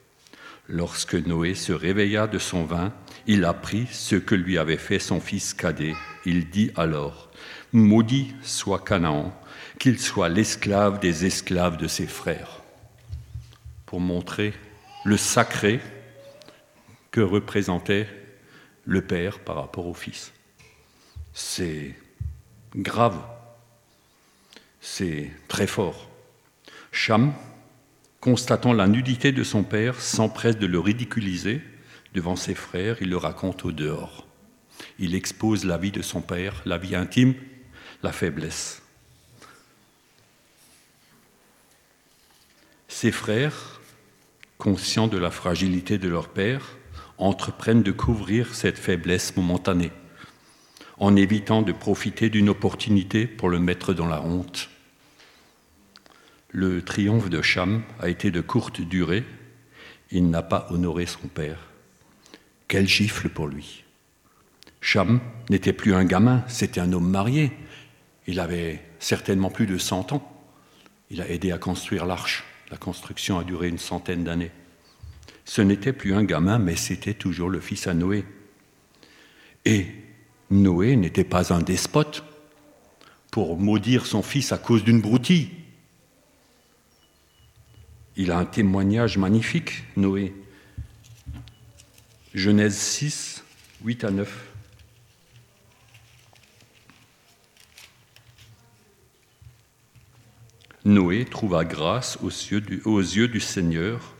Lorsque 0.68 1.14
Noé 1.14 1.54
se 1.54 1.72
réveilla 1.72 2.26
de 2.26 2.38
son 2.38 2.64
vin, 2.64 2.92
il 3.26 3.44
apprit 3.44 3.88
ce 3.90 4.14
que 4.14 4.34
lui 4.34 4.56
avait 4.56 4.76
fait 4.76 5.00
son 5.00 5.20
fils 5.20 5.52
cadet. 5.52 5.94
Il 6.24 6.48
dit 6.48 6.70
alors, 6.76 7.30
Maudit 7.72 8.34
soit 8.42 8.84
Canaan, 8.84 9.34
qu'il 9.78 9.98
soit 9.98 10.28
l'esclave 10.28 11.00
des 11.00 11.26
esclaves 11.26 11.76
de 11.76 11.88
ses 11.88 12.06
frères. 12.06 12.62
Pour 13.86 14.00
montrer 14.00 14.52
le 15.04 15.16
sacré 15.16 15.80
que 17.10 17.20
représentait 17.20 18.06
le 18.84 19.02
père 19.02 19.40
par 19.40 19.56
rapport 19.56 19.86
au 19.86 19.94
fils. 19.94 20.32
C'est 21.32 21.94
grave, 22.74 23.20
c'est 24.80 25.30
très 25.48 25.66
fort. 25.66 26.08
Cham, 26.92 27.32
constatant 28.20 28.72
la 28.72 28.88
nudité 28.88 29.32
de 29.32 29.44
son 29.44 29.62
père, 29.62 30.00
s'empresse 30.00 30.58
de 30.58 30.66
le 30.66 30.80
ridiculiser 30.80 31.60
devant 32.14 32.36
ses 32.36 32.54
frères, 32.54 32.96
il 33.00 33.10
le 33.10 33.16
raconte 33.16 33.64
au 33.64 33.72
dehors. 33.72 34.26
Il 34.98 35.14
expose 35.14 35.64
la 35.64 35.78
vie 35.78 35.92
de 35.92 36.02
son 36.02 36.20
père, 36.20 36.62
la 36.64 36.78
vie 36.78 36.96
intime, 36.96 37.34
la 38.02 38.12
faiblesse. 38.12 38.82
Ses 42.88 43.12
frères, 43.12 43.80
conscients 44.58 45.06
de 45.06 45.18
la 45.18 45.30
fragilité 45.30 45.96
de 45.96 46.08
leur 46.08 46.28
père, 46.28 46.76
entreprennent 47.20 47.82
de 47.82 47.92
couvrir 47.92 48.54
cette 48.54 48.78
faiblesse 48.78 49.36
momentanée 49.36 49.92
en 51.00 51.16
évitant 51.16 51.62
de 51.62 51.72
profiter 51.72 52.28
d'une 52.28 52.50
opportunité 52.50 53.26
pour 53.26 53.48
le 53.48 53.58
mettre 53.58 53.94
dans 53.94 54.06
la 54.06 54.22
honte. 54.22 54.68
Le 56.50 56.82
triomphe 56.82 57.30
de 57.30 57.40
Cham 57.40 57.82
a 58.00 58.08
été 58.10 58.30
de 58.30 58.42
courte 58.42 58.82
durée. 58.82 59.24
Il 60.10 60.28
n'a 60.28 60.42
pas 60.42 60.66
honoré 60.70 61.06
son 61.06 61.26
père. 61.26 61.68
Quel 62.68 62.86
gifle 62.86 63.30
pour 63.30 63.48
lui. 63.48 63.84
Cham 64.82 65.20
n'était 65.48 65.72
plus 65.72 65.94
un 65.94 66.04
gamin, 66.04 66.44
c'était 66.48 66.80
un 66.80 66.92
homme 66.92 67.08
marié. 67.08 67.50
Il 68.26 68.38
avait 68.38 68.84
certainement 68.98 69.50
plus 69.50 69.66
de 69.66 69.78
100 69.78 70.12
ans. 70.12 70.46
Il 71.10 71.22
a 71.22 71.30
aidé 71.30 71.50
à 71.50 71.58
construire 71.58 72.04
l'arche. 72.04 72.44
La 72.70 72.76
construction 72.76 73.38
a 73.38 73.44
duré 73.44 73.68
une 73.68 73.78
centaine 73.78 74.24
d'années. 74.24 74.52
Ce 75.50 75.60
n'était 75.60 75.92
plus 75.92 76.14
un 76.14 76.22
gamin, 76.22 76.60
mais 76.60 76.76
c'était 76.76 77.12
toujours 77.12 77.50
le 77.50 77.58
fils 77.58 77.88
à 77.88 77.92
Noé. 77.92 78.24
Et 79.64 79.84
Noé 80.48 80.94
n'était 80.94 81.24
pas 81.24 81.52
un 81.52 81.58
despote 81.58 82.22
pour 83.32 83.58
maudire 83.58 84.06
son 84.06 84.22
fils 84.22 84.52
à 84.52 84.58
cause 84.58 84.84
d'une 84.84 85.00
broutille. 85.00 85.50
Il 88.14 88.30
a 88.30 88.38
un 88.38 88.44
témoignage 88.44 89.18
magnifique, 89.18 89.82
Noé. 89.96 90.32
Genèse 92.32 92.78
6, 92.78 93.42
8 93.84 94.04
à 94.04 94.10
9. 94.12 94.52
Noé 100.84 101.24
trouva 101.24 101.64
grâce 101.64 102.18
aux 102.22 102.28
yeux 102.28 102.60
du, 102.60 102.82
aux 102.84 103.00
yeux 103.00 103.26
du 103.26 103.40
Seigneur. 103.40 104.14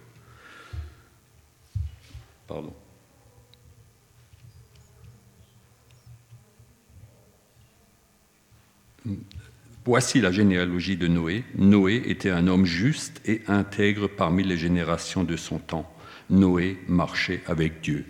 Voici 9.85 10.21
la 10.21 10.31
généalogie 10.31 10.97
de 10.97 11.07
Noé. 11.07 11.45
Noé 11.55 12.03
était 12.07 12.31
un 12.31 12.47
homme 12.47 12.67
juste 12.67 13.21
et 13.25 13.43
intègre 13.49 14.09
parmi 14.09 14.45
les 14.45 14.59
générations 14.59 15.25
de 15.25 15.37
son 15.37 15.59
temps. 15.59 15.91
Noé 16.29 16.79
marchait 16.87 17.43
avec 17.47 17.81
Dieu. 17.81 18.05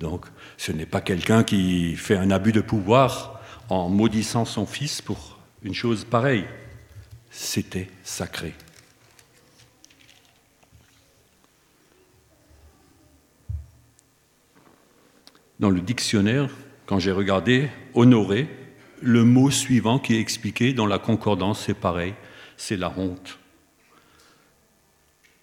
Donc, 0.00 0.26
ce 0.56 0.70
n'est 0.72 0.86
pas 0.86 1.00
quelqu'un 1.00 1.42
qui 1.42 1.96
fait 1.96 2.16
un 2.16 2.30
abus 2.30 2.52
de 2.52 2.60
pouvoir 2.60 3.40
en 3.68 3.88
maudissant 3.88 4.44
son 4.44 4.66
fils 4.66 5.02
pour 5.02 5.38
une 5.62 5.74
chose 5.74 6.04
pareille. 6.04 6.46
C'était 7.30 7.88
sacré. 8.04 8.54
Dans 15.58 15.70
le 15.70 15.80
dictionnaire, 15.80 16.50
quand 16.86 16.98
j'ai 16.98 17.12
regardé 17.12 17.68
honorer, 17.94 18.48
le 19.02 19.24
mot 19.24 19.50
suivant 19.50 19.98
qui 19.98 20.14
est 20.14 20.20
expliqué 20.20 20.72
dans 20.72 20.86
la 20.86 20.98
concordance, 20.98 21.64
c'est 21.66 21.74
pareil, 21.74 22.14
c'est 22.56 22.76
la 22.76 22.92
honte. 22.96 23.38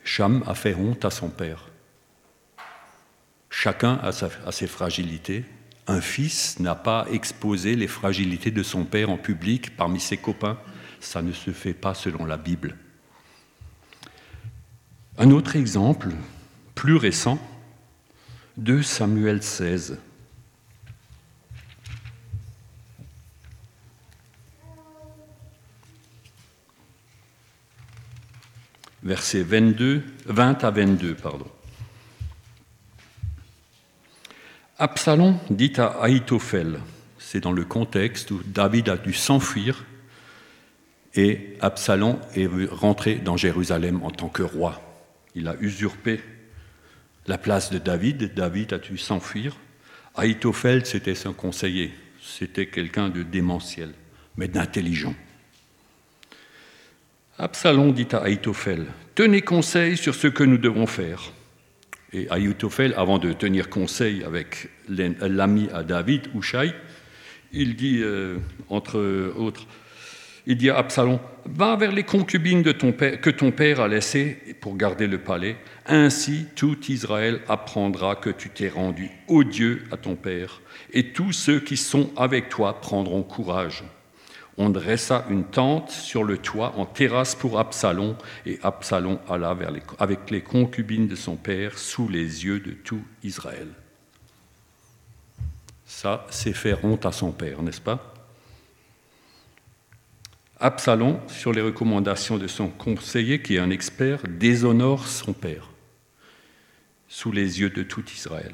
Cham 0.04 0.44
a 0.46 0.56
fait 0.56 0.76
honte 0.76 1.04
à 1.04 1.10
son 1.10 1.30
père. 1.30 1.70
Chacun 3.50 4.00
a, 4.04 4.12
ses 4.52 4.68
fragilités. 4.68 5.46
Un 5.88 6.02
fils 6.02 6.60
n'a 6.60 6.76
pas 6.76 7.08
exposé 7.12 7.76
les 7.76 7.88
fragilités 7.88 8.52
de 8.52 8.64
son 8.64 8.86
père 8.86 9.10
en 9.10 9.18
public 9.18 9.76
parmi 9.76 10.00
ses 10.00 10.18
copains. 10.18 10.58
Ça 11.00 11.22
ne 11.22 11.32
se 11.32 11.52
fait 11.52 11.74
pas 11.74 11.94
selon 11.94 12.26
la 12.26 12.38
Bible. 12.38 12.78
Un 15.18 15.32
autre 15.32 15.56
exemple, 15.56 16.10
plus 16.76 16.96
récent, 16.96 17.40
2 18.58 18.84
Samuel 18.84 19.44
16. 19.44 20.00
Versets 29.04 29.44
22, 29.44 30.04
20 30.26 30.64
à 30.64 30.72
22. 30.72 31.16
Pardon. 31.16 31.46
Absalom 34.80 35.38
dit 35.50 35.74
à 35.78 35.88
Aïtophel, 36.02 36.80
c'est 37.20 37.42
dans 37.42 37.52
le 37.52 37.66
contexte 37.66 38.32
où 38.32 38.42
David 38.46 38.88
a 38.88 38.96
dû 38.96 39.14
s'enfuir 39.14 39.86
et 41.14 41.58
Absalom 41.60 42.20
est 42.36 42.48
rentré 42.72 43.16
dans 43.16 43.36
Jérusalem 43.36 44.02
en 44.04 44.12
tant 44.12 44.30
que 44.30 44.44
roi. 44.44 44.82
Il 45.34 45.50
a 45.50 45.56
usurpé 45.60 46.22
la 47.28 47.38
place 47.38 47.72
de 47.72 47.78
David. 47.78 48.34
David 48.34 48.74
a 48.74 48.78
dû 48.78 48.98
s'enfuir? 48.98 49.56
Aïtophel, 50.16 50.86
c'était 50.86 51.16
son 51.16 51.34
conseiller. 51.34 51.94
C'était 52.22 52.68
quelqu'un 52.68 53.10
de 53.10 53.24
démentiel, 53.24 53.94
mais 54.38 54.48
d'intelligent. 54.48 55.16
Absalom 57.38 57.92
dit 57.92 58.08
à 58.14 58.20
Aïtophel 58.20 58.86
Tenez 59.14 59.42
conseil 59.42 59.98
sur 59.98 60.16
ce 60.16 60.28
que 60.28 60.44
nous 60.44 60.58
devons 60.58 60.88
faire. 60.88 61.32
Et 62.14 62.30
Aïtophel, 62.30 62.94
avant 62.96 63.18
de 63.18 63.34
tenir 63.34 63.70
conseil 63.70 64.24
avec 64.24 64.70
l'ami 64.88 65.70
à 65.74 65.84
David, 65.84 66.28
Ushaï, 66.34 66.74
il 67.52 67.76
dit, 67.76 68.02
euh, 68.02 68.38
entre 68.70 69.00
autres, 69.38 69.68
il 70.48 70.58
dit 70.58 70.70
à 70.70 70.78
Absalom 70.78 71.20
Va 71.48 71.76
vers 71.76 71.92
les 71.92 72.04
concubines 72.04 72.64
de 72.64 72.72
ton 72.72 72.92
père, 72.92 73.22
que 73.22 73.30
ton 73.30 73.52
père 73.52 73.80
a 73.80 73.88
laissées 73.88 74.40
pour 74.62 74.76
garder 74.76 75.06
le 75.06 75.20
palais. 75.20 75.58
Ainsi, 75.86 76.48
tout 76.56 76.78
Israël 76.90 77.42
apprendra 77.48 78.16
que 78.16 78.32
tu 78.32 78.50
t'es 78.50 78.70
rendu 78.70 79.12
odieux 79.28 79.84
à 79.92 79.98
ton 79.98 80.16
père, 80.16 80.62
et 80.92 81.12
tous 81.12 81.34
ceux 81.34 81.60
qui 81.60 81.78
sont 81.78 82.10
avec 82.18 82.50
toi 82.50 82.82
prendront 82.82 83.22
courage. 83.22 83.84
On 84.58 84.72
dressa 84.72 85.26
une 85.30 85.44
tente 85.44 85.92
sur 85.92 86.24
le 86.24 86.40
toit 86.40 86.74
en 86.78 86.86
terrasse 86.86 87.36
pour 87.36 87.60
Absalom, 87.60 88.16
et 88.48 88.58
Absalom 88.64 89.20
alla 89.30 89.54
vers 89.54 89.74
avec 90.00 90.32
les 90.32 90.42
concubines 90.42 91.08
de 91.08 91.16
son 91.16 91.36
père 91.36 91.78
sous 91.78 92.08
les 92.08 92.46
yeux 92.46 92.60
de 92.60 92.72
tout 92.72 93.04
Israël. 93.24 93.68
Ça, 95.86 96.26
c'est 96.32 96.54
faire 96.54 96.84
honte 96.84 97.06
à 97.06 97.12
son 97.12 97.32
père, 97.32 97.62
n'est-ce 97.62 97.82
pas? 97.82 98.15
Absalom, 100.66 101.20
sur 101.28 101.54
les 101.54 101.62
recommandations 101.62 102.40
de 102.40 102.48
son 102.48 102.70
conseiller, 102.70 103.40
qui 103.40 103.58
est 103.58 103.60
un 103.60 103.70
expert, 103.70 104.24
déshonore 104.28 105.08
son 105.08 105.32
père 105.32 105.70
sous 107.08 107.32
les 107.32 107.60
yeux 107.60 107.70
de 107.70 107.84
tout 107.84 108.04
Israël. 108.12 108.52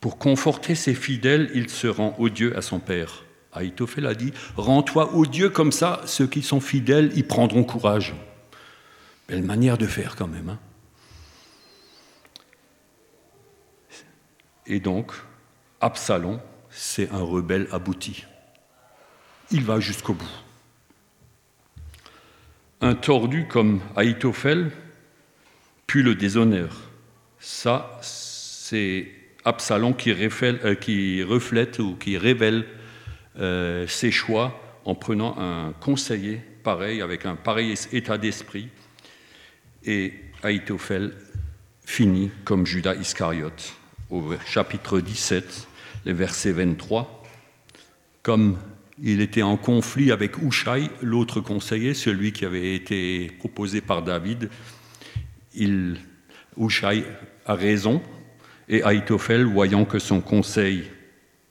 Pour 0.00 0.16
conforter 0.16 0.76
ses 0.76 0.94
fidèles, 0.94 1.50
il 1.52 1.68
se 1.68 1.88
rend 1.88 2.14
odieux 2.20 2.56
à 2.56 2.62
son 2.62 2.78
père. 2.78 3.24
Aïtophel 3.52 4.06
a 4.06 4.14
dit 4.14 4.32
Rends-toi 4.56 5.16
odieux 5.16 5.50
comme 5.50 5.72
ça, 5.72 6.02
ceux 6.06 6.28
qui 6.28 6.42
sont 6.42 6.60
fidèles, 6.60 7.18
y 7.18 7.24
prendront 7.24 7.64
courage. 7.64 8.14
Belle 9.26 9.42
manière 9.42 9.76
de 9.76 9.88
faire 9.88 10.14
quand 10.14 10.28
même. 10.28 10.50
Hein. 10.50 10.58
Et 14.68 14.78
donc, 14.78 15.10
Absalom, 15.80 16.38
c'est 16.70 17.10
un 17.10 17.22
rebelle 17.22 17.66
abouti. 17.72 18.24
Il 19.50 19.64
va 19.64 19.80
jusqu'au 19.80 20.14
bout. 20.14 20.30
Un 22.82 22.94
tordu 22.94 23.46
comme 23.46 23.80
Aïtophel, 23.94 24.70
puis 25.86 26.02
le 26.02 26.14
déshonneur. 26.14 26.74
Ça, 27.38 27.98
c'est 28.00 29.08
Absalom 29.44 29.94
qui, 29.94 30.10
euh, 30.12 30.74
qui 30.74 31.22
reflète 31.22 31.78
ou 31.78 31.96
qui 31.96 32.16
révèle 32.16 32.64
euh, 33.38 33.86
ses 33.86 34.10
choix 34.10 34.80
en 34.86 34.94
prenant 34.94 35.38
un 35.38 35.72
conseiller 35.72 36.40
pareil, 36.62 37.02
avec 37.02 37.26
un 37.26 37.36
pareil 37.36 37.74
état 37.92 38.16
d'esprit. 38.16 38.68
Et 39.84 40.14
Aïtophel 40.42 41.12
finit 41.84 42.30
comme 42.44 42.64
Judas 42.64 42.94
Iscariote 42.94 43.74
au 44.10 44.32
chapitre 44.46 45.00
17, 45.00 45.68
le 46.06 46.12
verset 46.12 46.52
23. 46.52 47.24
Comme 48.22 48.58
il 49.02 49.20
était 49.20 49.42
en 49.42 49.56
conflit 49.56 50.12
avec 50.12 50.38
Ushaï, 50.38 50.90
l'autre 51.00 51.40
conseiller, 51.40 51.94
celui 51.94 52.32
qui 52.32 52.44
avait 52.44 52.74
été 52.74 53.30
proposé 53.38 53.80
par 53.80 54.02
David, 54.02 54.50
il, 55.54 55.98
a 57.46 57.54
raison, 57.54 58.02
et 58.68 58.82
Aïtophel, 58.82 59.44
voyant 59.44 59.84
que 59.84 59.98
son 59.98 60.20
conseil 60.20 60.84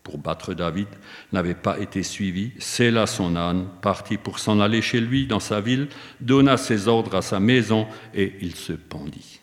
pour 0.03 0.17
battre 0.17 0.53
David 0.53 0.88
n'avait 1.31 1.55
pas 1.55 1.79
été 1.79 2.03
suivi, 2.03 2.51
scella 2.59 3.05
son 3.05 3.35
âne, 3.35 3.67
partit 3.81 4.17
pour 4.17 4.39
s'en 4.39 4.59
aller 4.59 4.81
chez 4.81 5.01
lui 5.01 5.27
dans 5.27 5.39
sa 5.39 5.59
ville, 5.59 5.89
donna 6.21 6.57
ses 6.57 6.88
ordres 6.88 7.15
à 7.15 7.21
sa 7.21 7.39
maison 7.39 7.88
et 8.13 8.33
il 8.41 8.55
se 8.55 8.73
pendit. 8.73 9.41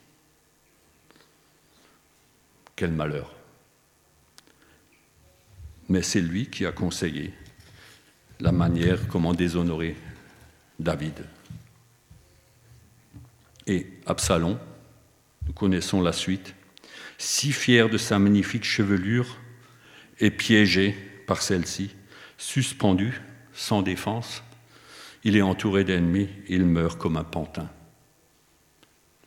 Quel 2.75 2.93
malheur. 2.93 3.35
Mais 5.89 6.03
c'est 6.03 6.21
lui 6.21 6.47
qui 6.47 6.67
a 6.67 6.73
conseillé 6.73 7.33
la 8.41 8.53
manière 8.53 9.09
comment 9.09 9.33
déshonorer 9.33 9.97
David. 10.79 11.25
Et 13.67 13.87
Absalom, 14.07 14.59
nous 15.47 15.53
connaissons 15.53 16.01
la 16.01 16.13
suite, 16.13 16.55
si 17.19 17.53
fier 17.53 17.89
de 17.89 17.99
sa 17.99 18.19
magnifique 18.19 18.65
chevelure, 18.65 19.39
est 20.21 20.31
piégé 20.31 20.95
par 21.27 21.43
celle-ci, 21.43 21.91
suspendu, 22.39 23.21
sans 23.53 23.83
défense. 23.83 24.43
Il 25.25 25.37
est 25.37 25.43
entouré 25.43 25.85
d'ennemis, 25.85 26.29
il 26.49 26.65
meurt 26.65 26.99
comme 26.99 27.17
un 27.17 27.25
pantin. 27.25 27.69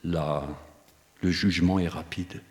Là, 0.04 0.48
le 1.22 1.32
jugement 1.32 1.80
est 1.80 1.88
rapide. 1.88 2.41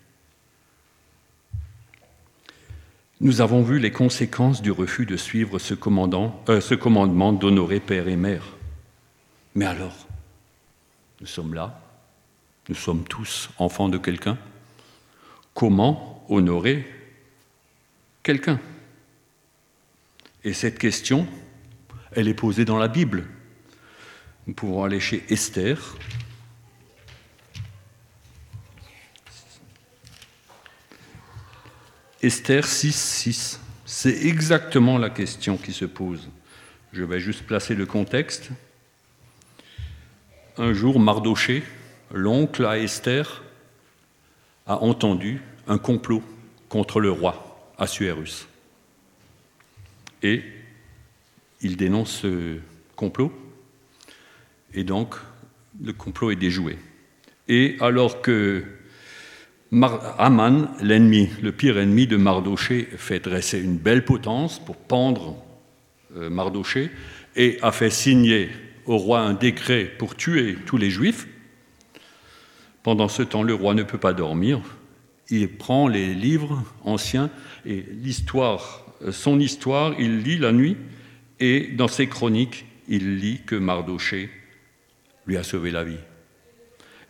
Nous 3.20 3.40
avons 3.40 3.62
vu 3.62 3.80
les 3.80 3.90
conséquences 3.90 4.62
du 4.62 4.70
refus 4.70 5.04
de 5.04 5.16
suivre 5.16 5.58
ce, 5.58 5.74
euh, 5.74 6.60
ce 6.60 6.74
commandement 6.74 7.32
d'honorer 7.32 7.80
père 7.80 8.06
et 8.06 8.16
mère. 8.16 8.44
Mais 9.56 9.64
alors, 9.64 10.06
nous 11.20 11.26
sommes 11.26 11.52
là, 11.52 11.80
nous 12.68 12.76
sommes 12.76 13.02
tous 13.02 13.50
enfants 13.58 13.88
de 13.88 13.98
quelqu'un. 13.98 14.38
Comment 15.52 16.24
honorer 16.28 16.86
quelqu'un? 18.22 18.60
Et 20.44 20.52
cette 20.52 20.78
question, 20.78 21.26
elle 22.12 22.28
est 22.28 22.34
posée 22.34 22.64
dans 22.64 22.78
la 22.78 22.88
Bible. 22.88 23.26
Nous 24.46 24.54
pouvons 24.54 24.84
aller 24.84 25.00
chez 25.00 25.24
Esther. 25.28 25.96
Esther 32.22 32.66
6, 32.66 32.94
6. 32.94 33.60
C'est 33.84 34.26
exactement 34.26 34.98
la 34.98 35.08
question 35.08 35.56
qui 35.56 35.72
se 35.72 35.84
pose. 35.84 36.28
Je 36.92 37.04
vais 37.04 37.20
juste 37.20 37.46
placer 37.46 37.74
le 37.74 37.86
contexte. 37.86 38.50
Un 40.56 40.72
jour, 40.72 40.98
Mardoché, 40.98 41.62
l'oncle 42.12 42.66
à 42.66 42.78
Esther, 42.78 43.44
a 44.66 44.82
entendu 44.82 45.40
un 45.68 45.78
complot 45.78 46.22
contre 46.68 47.00
le 47.00 47.10
roi. 47.10 47.44
Assuérus. 47.78 48.48
Et 50.22 50.42
il 51.60 51.76
dénonce 51.76 52.22
ce 52.22 52.58
complot, 52.96 53.32
et 54.74 54.82
donc 54.82 55.14
le 55.80 55.92
complot 55.92 56.32
est 56.32 56.36
déjoué. 56.36 56.76
Et 57.46 57.76
alors 57.80 58.20
que 58.20 58.64
Aman, 59.70 60.68
l'ennemi, 60.80 61.28
le 61.42 61.52
pire 61.52 61.78
ennemi 61.78 62.06
de 62.06 62.16
Mardoché, 62.16 62.88
fait 62.96 63.20
dresser 63.20 63.60
une 63.60 63.76
belle 63.76 64.04
potence 64.04 64.58
pour 64.58 64.76
pendre 64.76 65.36
euh, 66.16 66.30
Mardoché 66.30 66.90
et 67.36 67.58
a 67.60 67.70
fait 67.70 67.90
signer 67.90 68.48
au 68.86 68.96
roi 68.96 69.20
un 69.20 69.34
décret 69.34 69.84
pour 69.98 70.16
tuer 70.16 70.56
tous 70.64 70.78
les 70.78 70.88
juifs, 70.88 71.28
pendant 72.82 73.08
ce 73.08 73.22
temps, 73.22 73.42
le 73.42 73.52
roi 73.52 73.74
ne 73.74 73.82
peut 73.82 73.98
pas 73.98 74.14
dormir. 74.14 74.60
Il 75.28 75.48
prend 75.58 75.88
les 75.88 76.14
livres 76.14 76.64
anciens 76.84 77.28
et 77.66 77.84
l'histoire, 78.02 78.86
euh, 79.02 79.12
son 79.12 79.38
histoire, 79.38 79.94
il 79.98 80.22
lit 80.22 80.38
la 80.38 80.52
nuit, 80.52 80.78
et 81.40 81.66
dans 81.76 81.88
ses 81.88 82.06
chroniques, 82.06 82.64
il 82.88 83.18
lit 83.18 83.42
que 83.44 83.54
Mardoché 83.54 84.30
lui 85.26 85.36
a 85.36 85.42
sauvé 85.42 85.70
la 85.70 85.84
vie. 85.84 86.00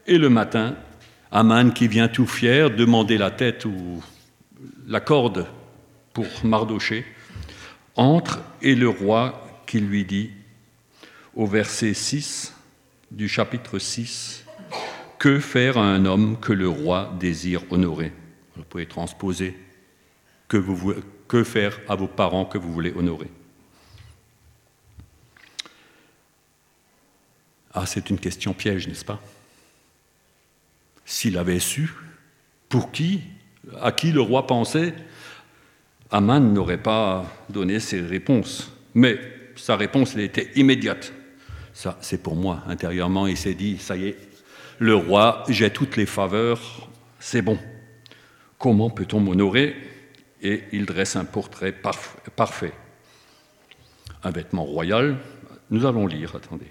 Et 0.09 0.18
le 0.18 0.29
matin, 0.29 0.77
Aman 1.30 1.70
qui 1.70 1.88
vient 1.88 2.08
tout 2.08 2.26
fier 2.26 2.70
demander 2.70 3.18
la 3.18 3.30
tête 3.30 3.64
ou 3.64 4.02
la 4.86 5.00
corde 5.00 5.46
pour 6.14 6.26
Mardoché, 6.42 7.04
entre 7.96 8.40
et 8.62 8.74
le 8.74 8.88
roi 8.88 9.62
qui 9.66 9.80
lui 9.80 10.04
dit 10.04 10.30
au 11.34 11.46
verset 11.46 11.94
6 11.94 12.54
du 13.10 13.28
chapitre 13.28 13.78
6, 13.78 14.44
Que 15.18 15.38
faire 15.38 15.78
à 15.78 15.84
un 15.84 16.04
homme 16.06 16.38
que 16.40 16.52
le 16.52 16.68
roi 16.68 17.14
désire 17.20 17.62
honorer? 17.70 18.12
Vous 18.56 18.64
pouvez 18.64 18.86
transposer 18.86 19.56
que, 20.48 21.44
faire 21.44 21.78
à 21.88 21.94
vos 21.94 22.08
parents 22.08 22.44
que 22.44 22.58
vous 22.58 22.72
voulez 22.72 22.92
honorer? 22.96 23.30
Ah, 27.74 27.86
c'est 27.86 28.10
une 28.10 28.18
question 28.18 28.54
piège, 28.54 28.88
n'est-ce 28.88 29.04
pas? 29.04 29.20
S'il 31.09 31.38
avait 31.38 31.59
su, 31.59 31.90
pour 32.68 32.92
qui, 32.92 33.23
à 33.81 33.92
qui 33.92 34.12
le 34.12 34.21
roi 34.21 34.47
pensait, 34.47 34.92
Aman 36.11 36.53
n'aurait 36.53 36.83
pas 36.83 37.25
donné 37.49 37.81
ses 37.81 38.03
réponses. 38.03 38.71
Mais 38.92 39.18
sa 39.57 39.77
réponse 39.77 40.14
elle 40.14 40.21
était 40.21 40.51
immédiate. 40.57 41.14
Ça, 41.73 41.97
c'est 42.03 42.23
pour 42.23 42.37
moi. 42.37 42.62
Intérieurement, 42.66 43.27
il 43.27 43.38
s'est 43.38 43.55
dit, 43.55 43.79
ça 43.79 43.97
y 43.97 44.09
est, 44.09 44.18
le 44.79 44.94
roi, 44.97 45.44
j'ai 45.49 45.71
toutes 45.71 45.97
les 45.97 46.05
faveurs, 46.05 46.90
c'est 47.18 47.40
bon. 47.40 47.59
Comment 48.59 48.90
peut-on 48.90 49.21
m'honorer? 49.21 49.77
Et 50.42 50.64
il 50.73 50.85
dresse 50.85 51.16
un 51.16 51.25
portrait 51.25 51.73
parfait. 51.73 52.75
Un 54.23 54.31
vêtement 54.31 54.64
royal, 54.64 55.16
nous 55.71 55.87
allons 55.87 56.07
lire, 56.07 56.37
attendez. 56.37 56.68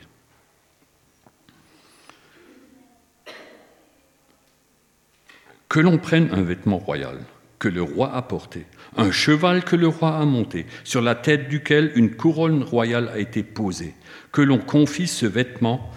Que 5.70 5.80
l'on 5.80 5.98
prenne 5.98 6.30
un 6.32 6.42
vêtement 6.42 6.78
royal 6.78 7.18
que 7.60 7.68
le 7.68 7.82
roi 7.82 8.14
a 8.14 8.22
porté, 8.22 8.66
un 8.96 9.12
cheval 9.12 9.64
que 9.64 9.76
le 9.76 9.88
roi 9.88 10.18
a 10.18 10.26
monté, 10.26 10.66
sur 10.84 11.02
la 11.02 11.16
tête 11.16 11.50
duquel 11.50 11.92
une 11.96 12.12
couronne 12.12 12.64
royale 12.64 13.10
a 13.14 13.20
été 13.20 13.44
posée, 13.44 13.96
que 14.32 14.42
l'on 14.42 14.60
confie 14.60 15.08
ce 15.08 15.26
vêtement 15.26 15.90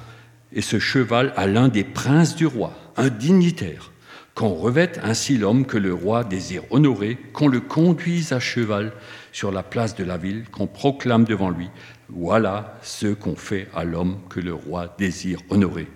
et 0.52 0.62
ce 0.62 0.78
cheval 0.78 1.33
à 1.37 1.46
l'un 1.46 1.68
des 1.68 1.85
princes 1.85 2.35
du 2.35 2.46
roi, 2.46 2.72
un 2.96 3.09
dignitaire, 3.09 3.92
qu'on 4.35 4.54
revête 4.54 5.00
ainsi 5.02 5.37
l'homme 5.37 5.66
que 5.66 5.76
le 5.76 5.92
roi 5.92 6.24
désire 6.24 6.62
honorer, 6.70 7.18
qu'on 7.33 7.48
le 7.48 7.61
conduise 7.61 8.33
à 8.33 8.40
cheval 8.40 8.92
sur 9.33 9.52
la 9.52 9.62
place 9.62 9.94
de 9.94 10.04
la 10.04 10.16
ville, 10.16 10.44
qu'on 10.50 10.66
proclame 10.66 11.24
devant 11.24 11.50
lui, 11.50 11.68
voilà 12.09 12.78
ce 12.83 13.09
qu'on 13.09 13.37
fait 13.37 13.68
à 13.74 13.85
l'homme 13.85 14.18
que 14.30 14.40
le 14.40 14.54
roi 14.54 14.94
désire 14.98 15.40
honorer. 15.50 15.88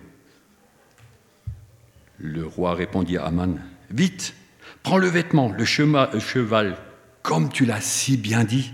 Le 2.17 2.45
roi 2.45 2.75
répondit 2.75 3.17
à 3.17 3.25
Aman, 3.25 3.59
Vite, 3.91 4.35
prends 4.83 4.97
le 4.97 5.07
vêtement, 5.07 5.51
le 5.51 5.65
cheval, 5.65 6.77
comme 7.21 7.49
tu 7.49 7.65
l'as 7.65 7.81
si 7.81 8.17
bien 8.17 8.43
dit. 8.43 8.73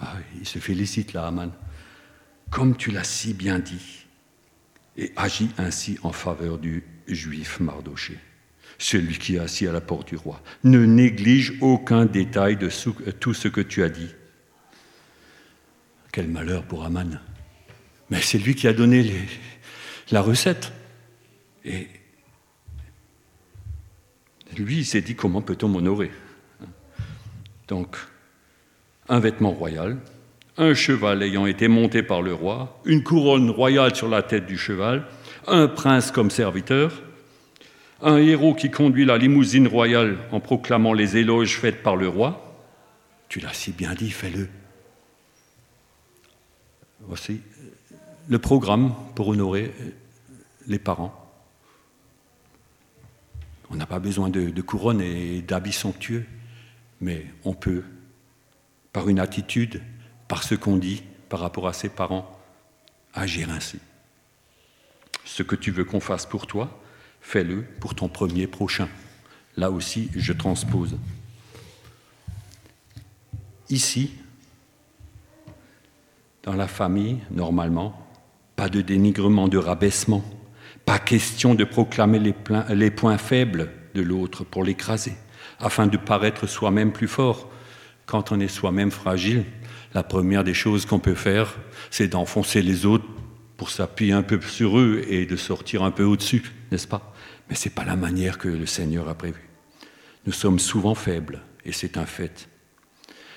Ah, 0.00 0.16
il 0.38 0.46
se 0.46 0.58
félicite 0.58 1.12
là, 1.12 1.26
Aman. 1.26 1.50
Comme 2.50 2.76
tu 2.76 2.90
l'as 2.90 3.04
si 3.04 3.34
bien 3.34 3.58
dit. 3.58 4.06
Et 4.96 5.12
agit 5.16 5.50
ainsi 5.58 5.98
en 6.02 6.12
faveur 6.12 6.58
du 6.58 6.82
juif 7.06 7.60
Mardoché, 7.60 8.18
celui 8.78 9.18
qui 9.18 9.36
est 9.36 9.38
assis 9.38 9.66
à 9.66 9.72
la 9.72 9.80
porte 9.80 10.08
du 10.08 10.16
roi. 10.16 10.42
Ne 10.64 10.84
néglige 10.84 11.54
aucun 11.60 12.04
détail 12.04 12.56
de 12.56 12.68
tout 13.12 13.34
ce 13.34 13.48
que 13.48 13.60
tu 13.60 13.82
as 13.82 13.88
dit. 13.88 14.08
Quel 16.10 16.26
malheur 16.26 16.64
pour 16.64 16.84
Aman. 16.84 17.20
Mais 18.10 18.20
c'est 18.20 18.38
lui 18.38 18.54
qui 18.54 18.66
a 18.66 18.72
donné 18.72 19.28
la 20.10 20.20
recette. 20.20 20.72
Et 21.68 21.86
lui, 24.56 24.78
il 24.78 24.84
s'est 24.86 25.02
dit 25.02 25.14
comment 25.14 25.42
peut-on 25.42 25.68
m'honorer 25.68 26.10
Donc, 27.68 27.96
un 29.08 29.20
vêtement 29.20 29.50
royal, 29.50 29.98
un 30.56 30.74
cheval 30.74 31.22
ayant 31.22 31.46
été 31.46 31.68
monté 31.68 32.02
par 32.02 32.22
le 32.22 32.32
roi, 32.32 32.80
une 32.84 33.04
couronne 33.04 33.50
royale 33.50 33.94
sur 33.94 34.08
la 34.08 34.22
tête 34.22 34.46
du 34.46 34.56
cheval, 34.56 35.06
un 35.46 35.68
prince 35.68 36.10
comme 36.10 36.30
serviteur, 36.30 37.02
un 38.00 38.16
héros 38.16 38.54
qui 38.54 38.70
conduit 38.70 39.04
la 39.04 39.18
limousine 39.18 39.68
royale 39.68 40.16
en 40.32 40.40
proclamant 40.40 40.94
les 40.94 41.16
éloges 41.16 41.58
faites 41.58 41.82
par 41.82 41.96
le 41.96 42.08
roi. 42.08 42.44
Tu 43.28 43.40
l'as 43.40 43.52
si 43.52 43.72
bien 43.72 43.92
dit, 43.94 44.10
fais-le. 44.10 44.48
Voici 47.00 47.40
le 48.28 48.38
programme 48.38 48.94
pour 49.14 49.28
honorer 49.28 49.72
les 50.66 50.78
parents. 50.78 51.27
N'a 53.78 53.86
pas 53.86 54.00
besoin 54.00 54.28
de, 54.28 54.50
de 54.50 54.60
couronne 54.60 55.00
et 55.00 55.40
d'habits 55.40 55.72
somptueux, 55.72 56.26
mais 57.00 57.24
on 57.44 57.54
peut, 57.54 57.84
par 58.92 59.08
une 59.08 59.20
attitude, 59.20 59.80
par 60.26 60.42
ce 60.42 60.56
qu'on 60.56 60.76
dit 60.76 61.04
par 61.28 61.38
rapport 61.38 61.68
à 61.68 61.72
ses 61.72 61.88
parents, 61.88 62.28
agir 63.14 63.50
ainsi. 63.50 63.78
Ce 65.24 65.44
que 65.44 65.54
tu 65.54 65.70
veux 65.70 65.84
qu'on 65.84 66.00
fasse 66.00 66.26
pour 66.26 66.48
toi, 66.48 66.80
fais-le 67.20 67.62
pour 67.62 67.94
ton 67.94 68.08
premier 68.08 68.48
prochain. 68.48 68.88
Là 69.56 69.70
aussi, 69.70 70.10
je 70.16 70.32
transpose. 70.32 70.96
Ici, 73.70 74.12
dans 76.42 76.54
la 76.54 76.66
famille, 76.66 77.20
normalement, 77.30 78.08
pas 78.56 78.68
de 78.68 78.80
dénigrement, 78.80 79.46
de 79.46 79.58
rabaissement. 79.58 80.24
Pas 80.88 80.98
question 80.98 81.54
de 81.54 81.64
proclamer 81.64 82.18
les, 82.18 82.90
points 82.90 83.18
faibles 83.18 83.68
de 83.94 84.00
l'autre 84.00 84.42
pour 84.42 84.64
l'écraser, 84.64 85.12
afin 85.60 85.86
de 85.86 85.98
paraître 85.98 86.46
soi-même 86.46 86.92
plus 86.92 87.08
fort. 87.08 87.50
Quand 88.06 88.32
on 88.32 88.40
est 88.40 88.48
soi-même 88.48 88.90
fragile, 88.90 89.44
la 89.92 90.02
première 90.02 90.44
des 90.44 90.54
choses 90.54 90.86
qu'on 90.86 90.98
peut 90.98 91.14
faire, 91.14 91.58
c'est 91.90 92.08
d'enfoncer 92.08 92.62
les 92.62 92.86
autres 92.86 93.04
pour 93.58 93.68
s'appuyer 93.68 94.14
un 94.14 94.22
peu 94.22 94.40
sur 94.40 94.78
eux 94.78 95.04
et 95.06 95.26
de 95.26 95.36
sortir 95.36 95.82
un 95.82 95.90
peu 95.90 96.04
au-dessus, 96.04 96.54
n'est-ce 96.72 96.88
pas? 96.88 97.14
Mais 97.50 97.54
ce 97.54 97.68
n'est 97.68 97.74
pas 97.74 97.84
la 97.84 97.96
manière 97.96 98.38
que 98.38 98.48
le 98.48 98.64
Seigneur 98.64 99.10
a 99.10 99.14
prévue. 99.14 99.50
Nous 100.24 100.32
sommes 100.32 100.58
souvent 100.58 100.94
faibles, 100.94 101.42
et 101.66 101.72
c'est 101.72 101.98
un 101.98 102.06
fait. 102.06 102.48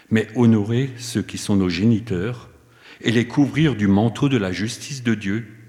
Mais 0.10 0.30
honorer 0.38 0.92
ceux 0.98 1.22
qui 1.22 1.38
sont 1.38 1.58
nos 1.58 1.68
géniteurs 1.68 2.50
et 3.02 3.12
les 3.12 3.28
couvrir 3.28 3.76
du 3.76 3.88
manteau 3.88 4.30
de 4.30 4.38
la 4.38 4.54
justice 4.54 5.04
de 5.04 5.16
Dieu, 5.16 5.61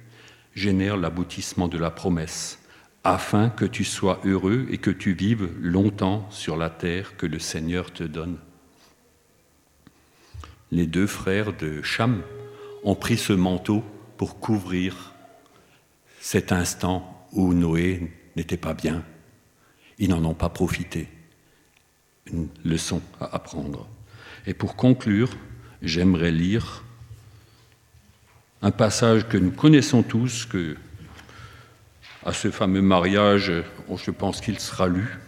génère 0.55 0.97
l'aboutissement 0.97 1.69
de 1.69 1.79
la 1.79 1.91
promesse, 1.91 2.59
afin 3.05 3.51
que 3.51 3.65
tu 3.65 3.85
sois 3.85 4.21
heureux 4.25 4.67
et 4.71 4.79
que 4.79 4.91
tu 4.91 5.13
vives 5.13 5.51
longtemps 5.61 6.31
sur 6.31 6.57
la 6.57 6.71
terre 6.71 7.17
que 7.17 7.27
le 7.27 7.39
Seigneur 7.39 7.93
te 7.93 8.05
donne. 8.05 8.39
Les 10.71 10.87
deux 10.87 11.07
frères 11.07 11.53
de 11.57 11.83
Cham 11.83 12.23
ont 12.85 12.95
pris 12.95 13.19
ce 13.19 13.33
manteau 13.33 13.85
pour 14.17 14.41
couvrir 14.41 15.15
cet 16.21 16.53
instant 16.53 17.27
où 17.33 17.53
Noé 17.53 18.13
n'était 18.37 18.57
pas 18.57 18.75
bien. 18.75 19.05
Ils 19.99 20.11
n'en 20.11 20.25
ont 20.25 20.35
pas 20.35 20.49
profité. 20.49 21.09
Une 22.27 22.49
leçon 22.65 23.03
à 23.21 23.35
apprendre. 23.35 23.89
Et 24.47 24.55
pour 24.55 24.77
conclure, 24.77 25.31
j'aimerais 25.83 26.31
lire 26.31 26.85
un 28.63 28.71
passage 28.71 29.29
que 29.29 29.37
nous 29.37 29.51
connaissons 29.51 30.05
tous, 30.05 30.47
que 30.47 30.77
à 32.25 32.33
ce 32.33 32.53
fameux 32.53 32.83
mariage, 32.83 33.53
je 33.97 34.11
pense 34.13 34.41
qu'il 34.41 34.61
sera 34.61 34.87
lu, 34.87 35.19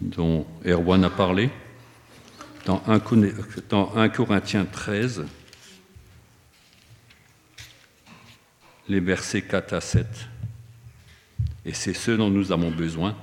dont 0.00 0.46
Erwan 0.64 1.04
a 1.04 1.10
parlé, 1.10 1.50
dans 2.64 2.82
1, 2.86 3.00
dans 3.68 3.94
1 3.94 4.08
Corinthiens 4.08 4.64
13, 4.64 5.26
les 8.88 9.00
versets 9.00 9.42
4 9.42 9.74
à 9.74 9.80
7. 9.82 10.06
Et 11.66 11.74
c'est 11.74 11.92
ce 11.92 12.12
dont 12.12 12.30
nous 12.30 12.50
avons 12.50 12.70
besoin. 12.70 13.14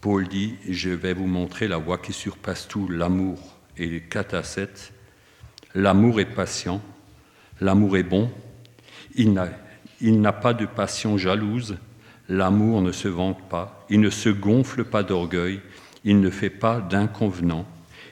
Paul 0.00 0.28
dit, 0.28 0.54
je 0.68 0.90
vais 0.90 1.14
vous 1.14 1.26
montrer 1.26 1.66
la 1.66 1.78
voie 1.78 1.98
qui 1.98 2.12
surpasse 2.12 2.68
tout, 2.68 2.88
l'amour. 2.88 3.40
Et 3.76 4.02
4 4.02 4.34
à 4.34 4.42
7, 4.44 4.93
L'amour 5.74 6.20
est 6.20 6.24
patient, 6.24 6.80
l'amour 7.60 7.96
est 7.96 8.04
bon, 8.04 8.30
il 9.16 9.32
n'a 9.32 10.32
pas 10.32 10.54
de 10.54 10.66
passion 10.66 11.18
jalouse, 11.18 11.76
l'amour 12.28 12.80
ne 12.80 12.92
se 12.92 13.08
vante 13.08 13.48
pas, 13.48 13.84
il 13.90 14.00
ne 14.00 14.10
se 14.10 14.28
gonfle 14.28 14.84
pas 14.84 15.02
d'orgueil, 15.02 15.60
il 16.04 16.20
ne 16.20 16.30
fait 16.30 16.50
pas 16.50 16.80
d'inconvenant, 16.80 17.66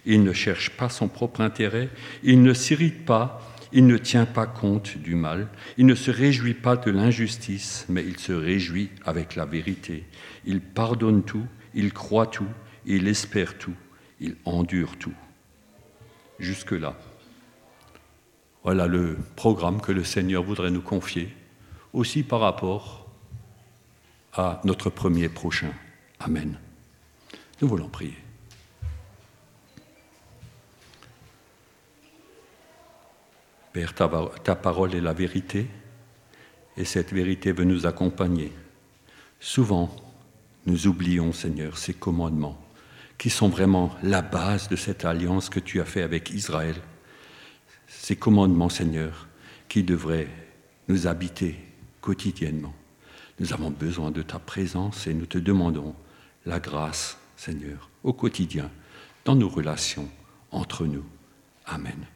il 0.04 0.24
ne 0.24 0.32
cherche 0.32 0.70
pas 0.70 0.88
son 0.88 1.06
propre 1.08 1.40
intérêt, 1.40 1.88
il 2.24 2.42
ne 2.42 2.52
s'irrite 2.52 3.04
pas, 3.04 3.40
il 3.72 3.86
ne 3.86 3.96
tient 3.96 4.26
pas 4.26 4.46
compte 4.46 4.98
du 4.98 5.14
mal, 5.14 5.48
il 5.78 5.86
ne 5.86 5.94
se 5.94 6.10
réjouit 6.10 6.54
pas 6.54 6.76
de 6.76 6.90
l'injustice, 6.90 7.86
mais 7.88 8.04
il 8.04 8.18
se 8.18 8.32
réjouit 8.32 8.90
avec 9.04 9.36
la 9.36 9.46
vérité. 9.46 10.04
Il 10.44 10.60
pardonne 10.60 11.22
tout, 11.22 11.46
il 11.74 11.92
croit 11.92 12.26
tout, 12.26 12.48
il 12.86 13.08
espère 13.08 13.56
tout, 13.56 13.74
il 14.20 14.36
endure 14.44 14.98
tout. 14.98 15.14
Jusque-là, 16.38 16.98
voilà 18.64 18.86
le 18.86 19.18
programme 19.36 19.80
que 19.80 19.92
le 19.92 20.04
Seigneur 20.04 20.42
voudrait 20.42 20.70
nous 20.70 20.82
confier 20.82 21.34
aussi 21.92 22.22
par 22.22 22.40
rapport 22.40 23.06
à 24.32 24.60
notre 24.64 24.90
premier 24.90 25.28
prochain. 25.28 25.72
Amen. 26.20 26.58
Nous 27.60 27.68
voulons 27.68 27.88
prier. 27.88 28.16
Père, 33.72 33.94
ta, 33.94 34.54
parole 34.54 34.94
est 34.94 35.00
la 35.00 35.14
vérité 35.14 35.66
et 36.76 36.84
cette 36.84 37.12
vérité 37.12 37.52
veut 37.52 37.64
nous 37.64 37.86
accompagner. 37.86 38.52
Souvent, 39.40 39.94
nous 40.66 40.86
oublions, 40.86 41.32
Seigneur, 41.32 41.78
ces 41.78 41.94
commandements 41.94 42.58
qui 43.16 43.30
sont 43.30 43.48
vraiment 43.48 43.94
la 44.02 44.20
base 44.20 44.68
de 44.68 44.76
cette 44.76 45.04
alliance 45.04 45.48
que 45.48 45.60
tu 45.60 45.80
as 45.80 45.84
fait 45.84 46.02
avec 46.02 46.30
Israël. 46.30 46.74
Ces 48.00 48.16
commandements, 48.16 48.68
Seigneur, 48.68 49.28
qui 49.68 49.82
devraient 49.82 50.28
nous 50.88 51.06
habiter 51.06 51.56
quotidiennement. 52.00 52.74
Nous 53.38 53.52
avons 53.52 53.70
besoin 53.70 54.10
de 54.10 54.22
ta 54.22 54.38
présence 54.38 55.06
et 55.06 55.14
nous 55.14 55.26
te 55.26 55.38
demandons 55.38 55.94
la 56.44 56.60
grâce, 56.60 57.18
Seigneur, 57.36 57.90
au 58.02 58.12
quotidien, 58.12 58.70
dans 59.24 59.36
nos 59.36 59.48
relations 59.48 60.08
entre 60.50 60.86
nous. 60.86 61.04
Amen. 61.66 62.06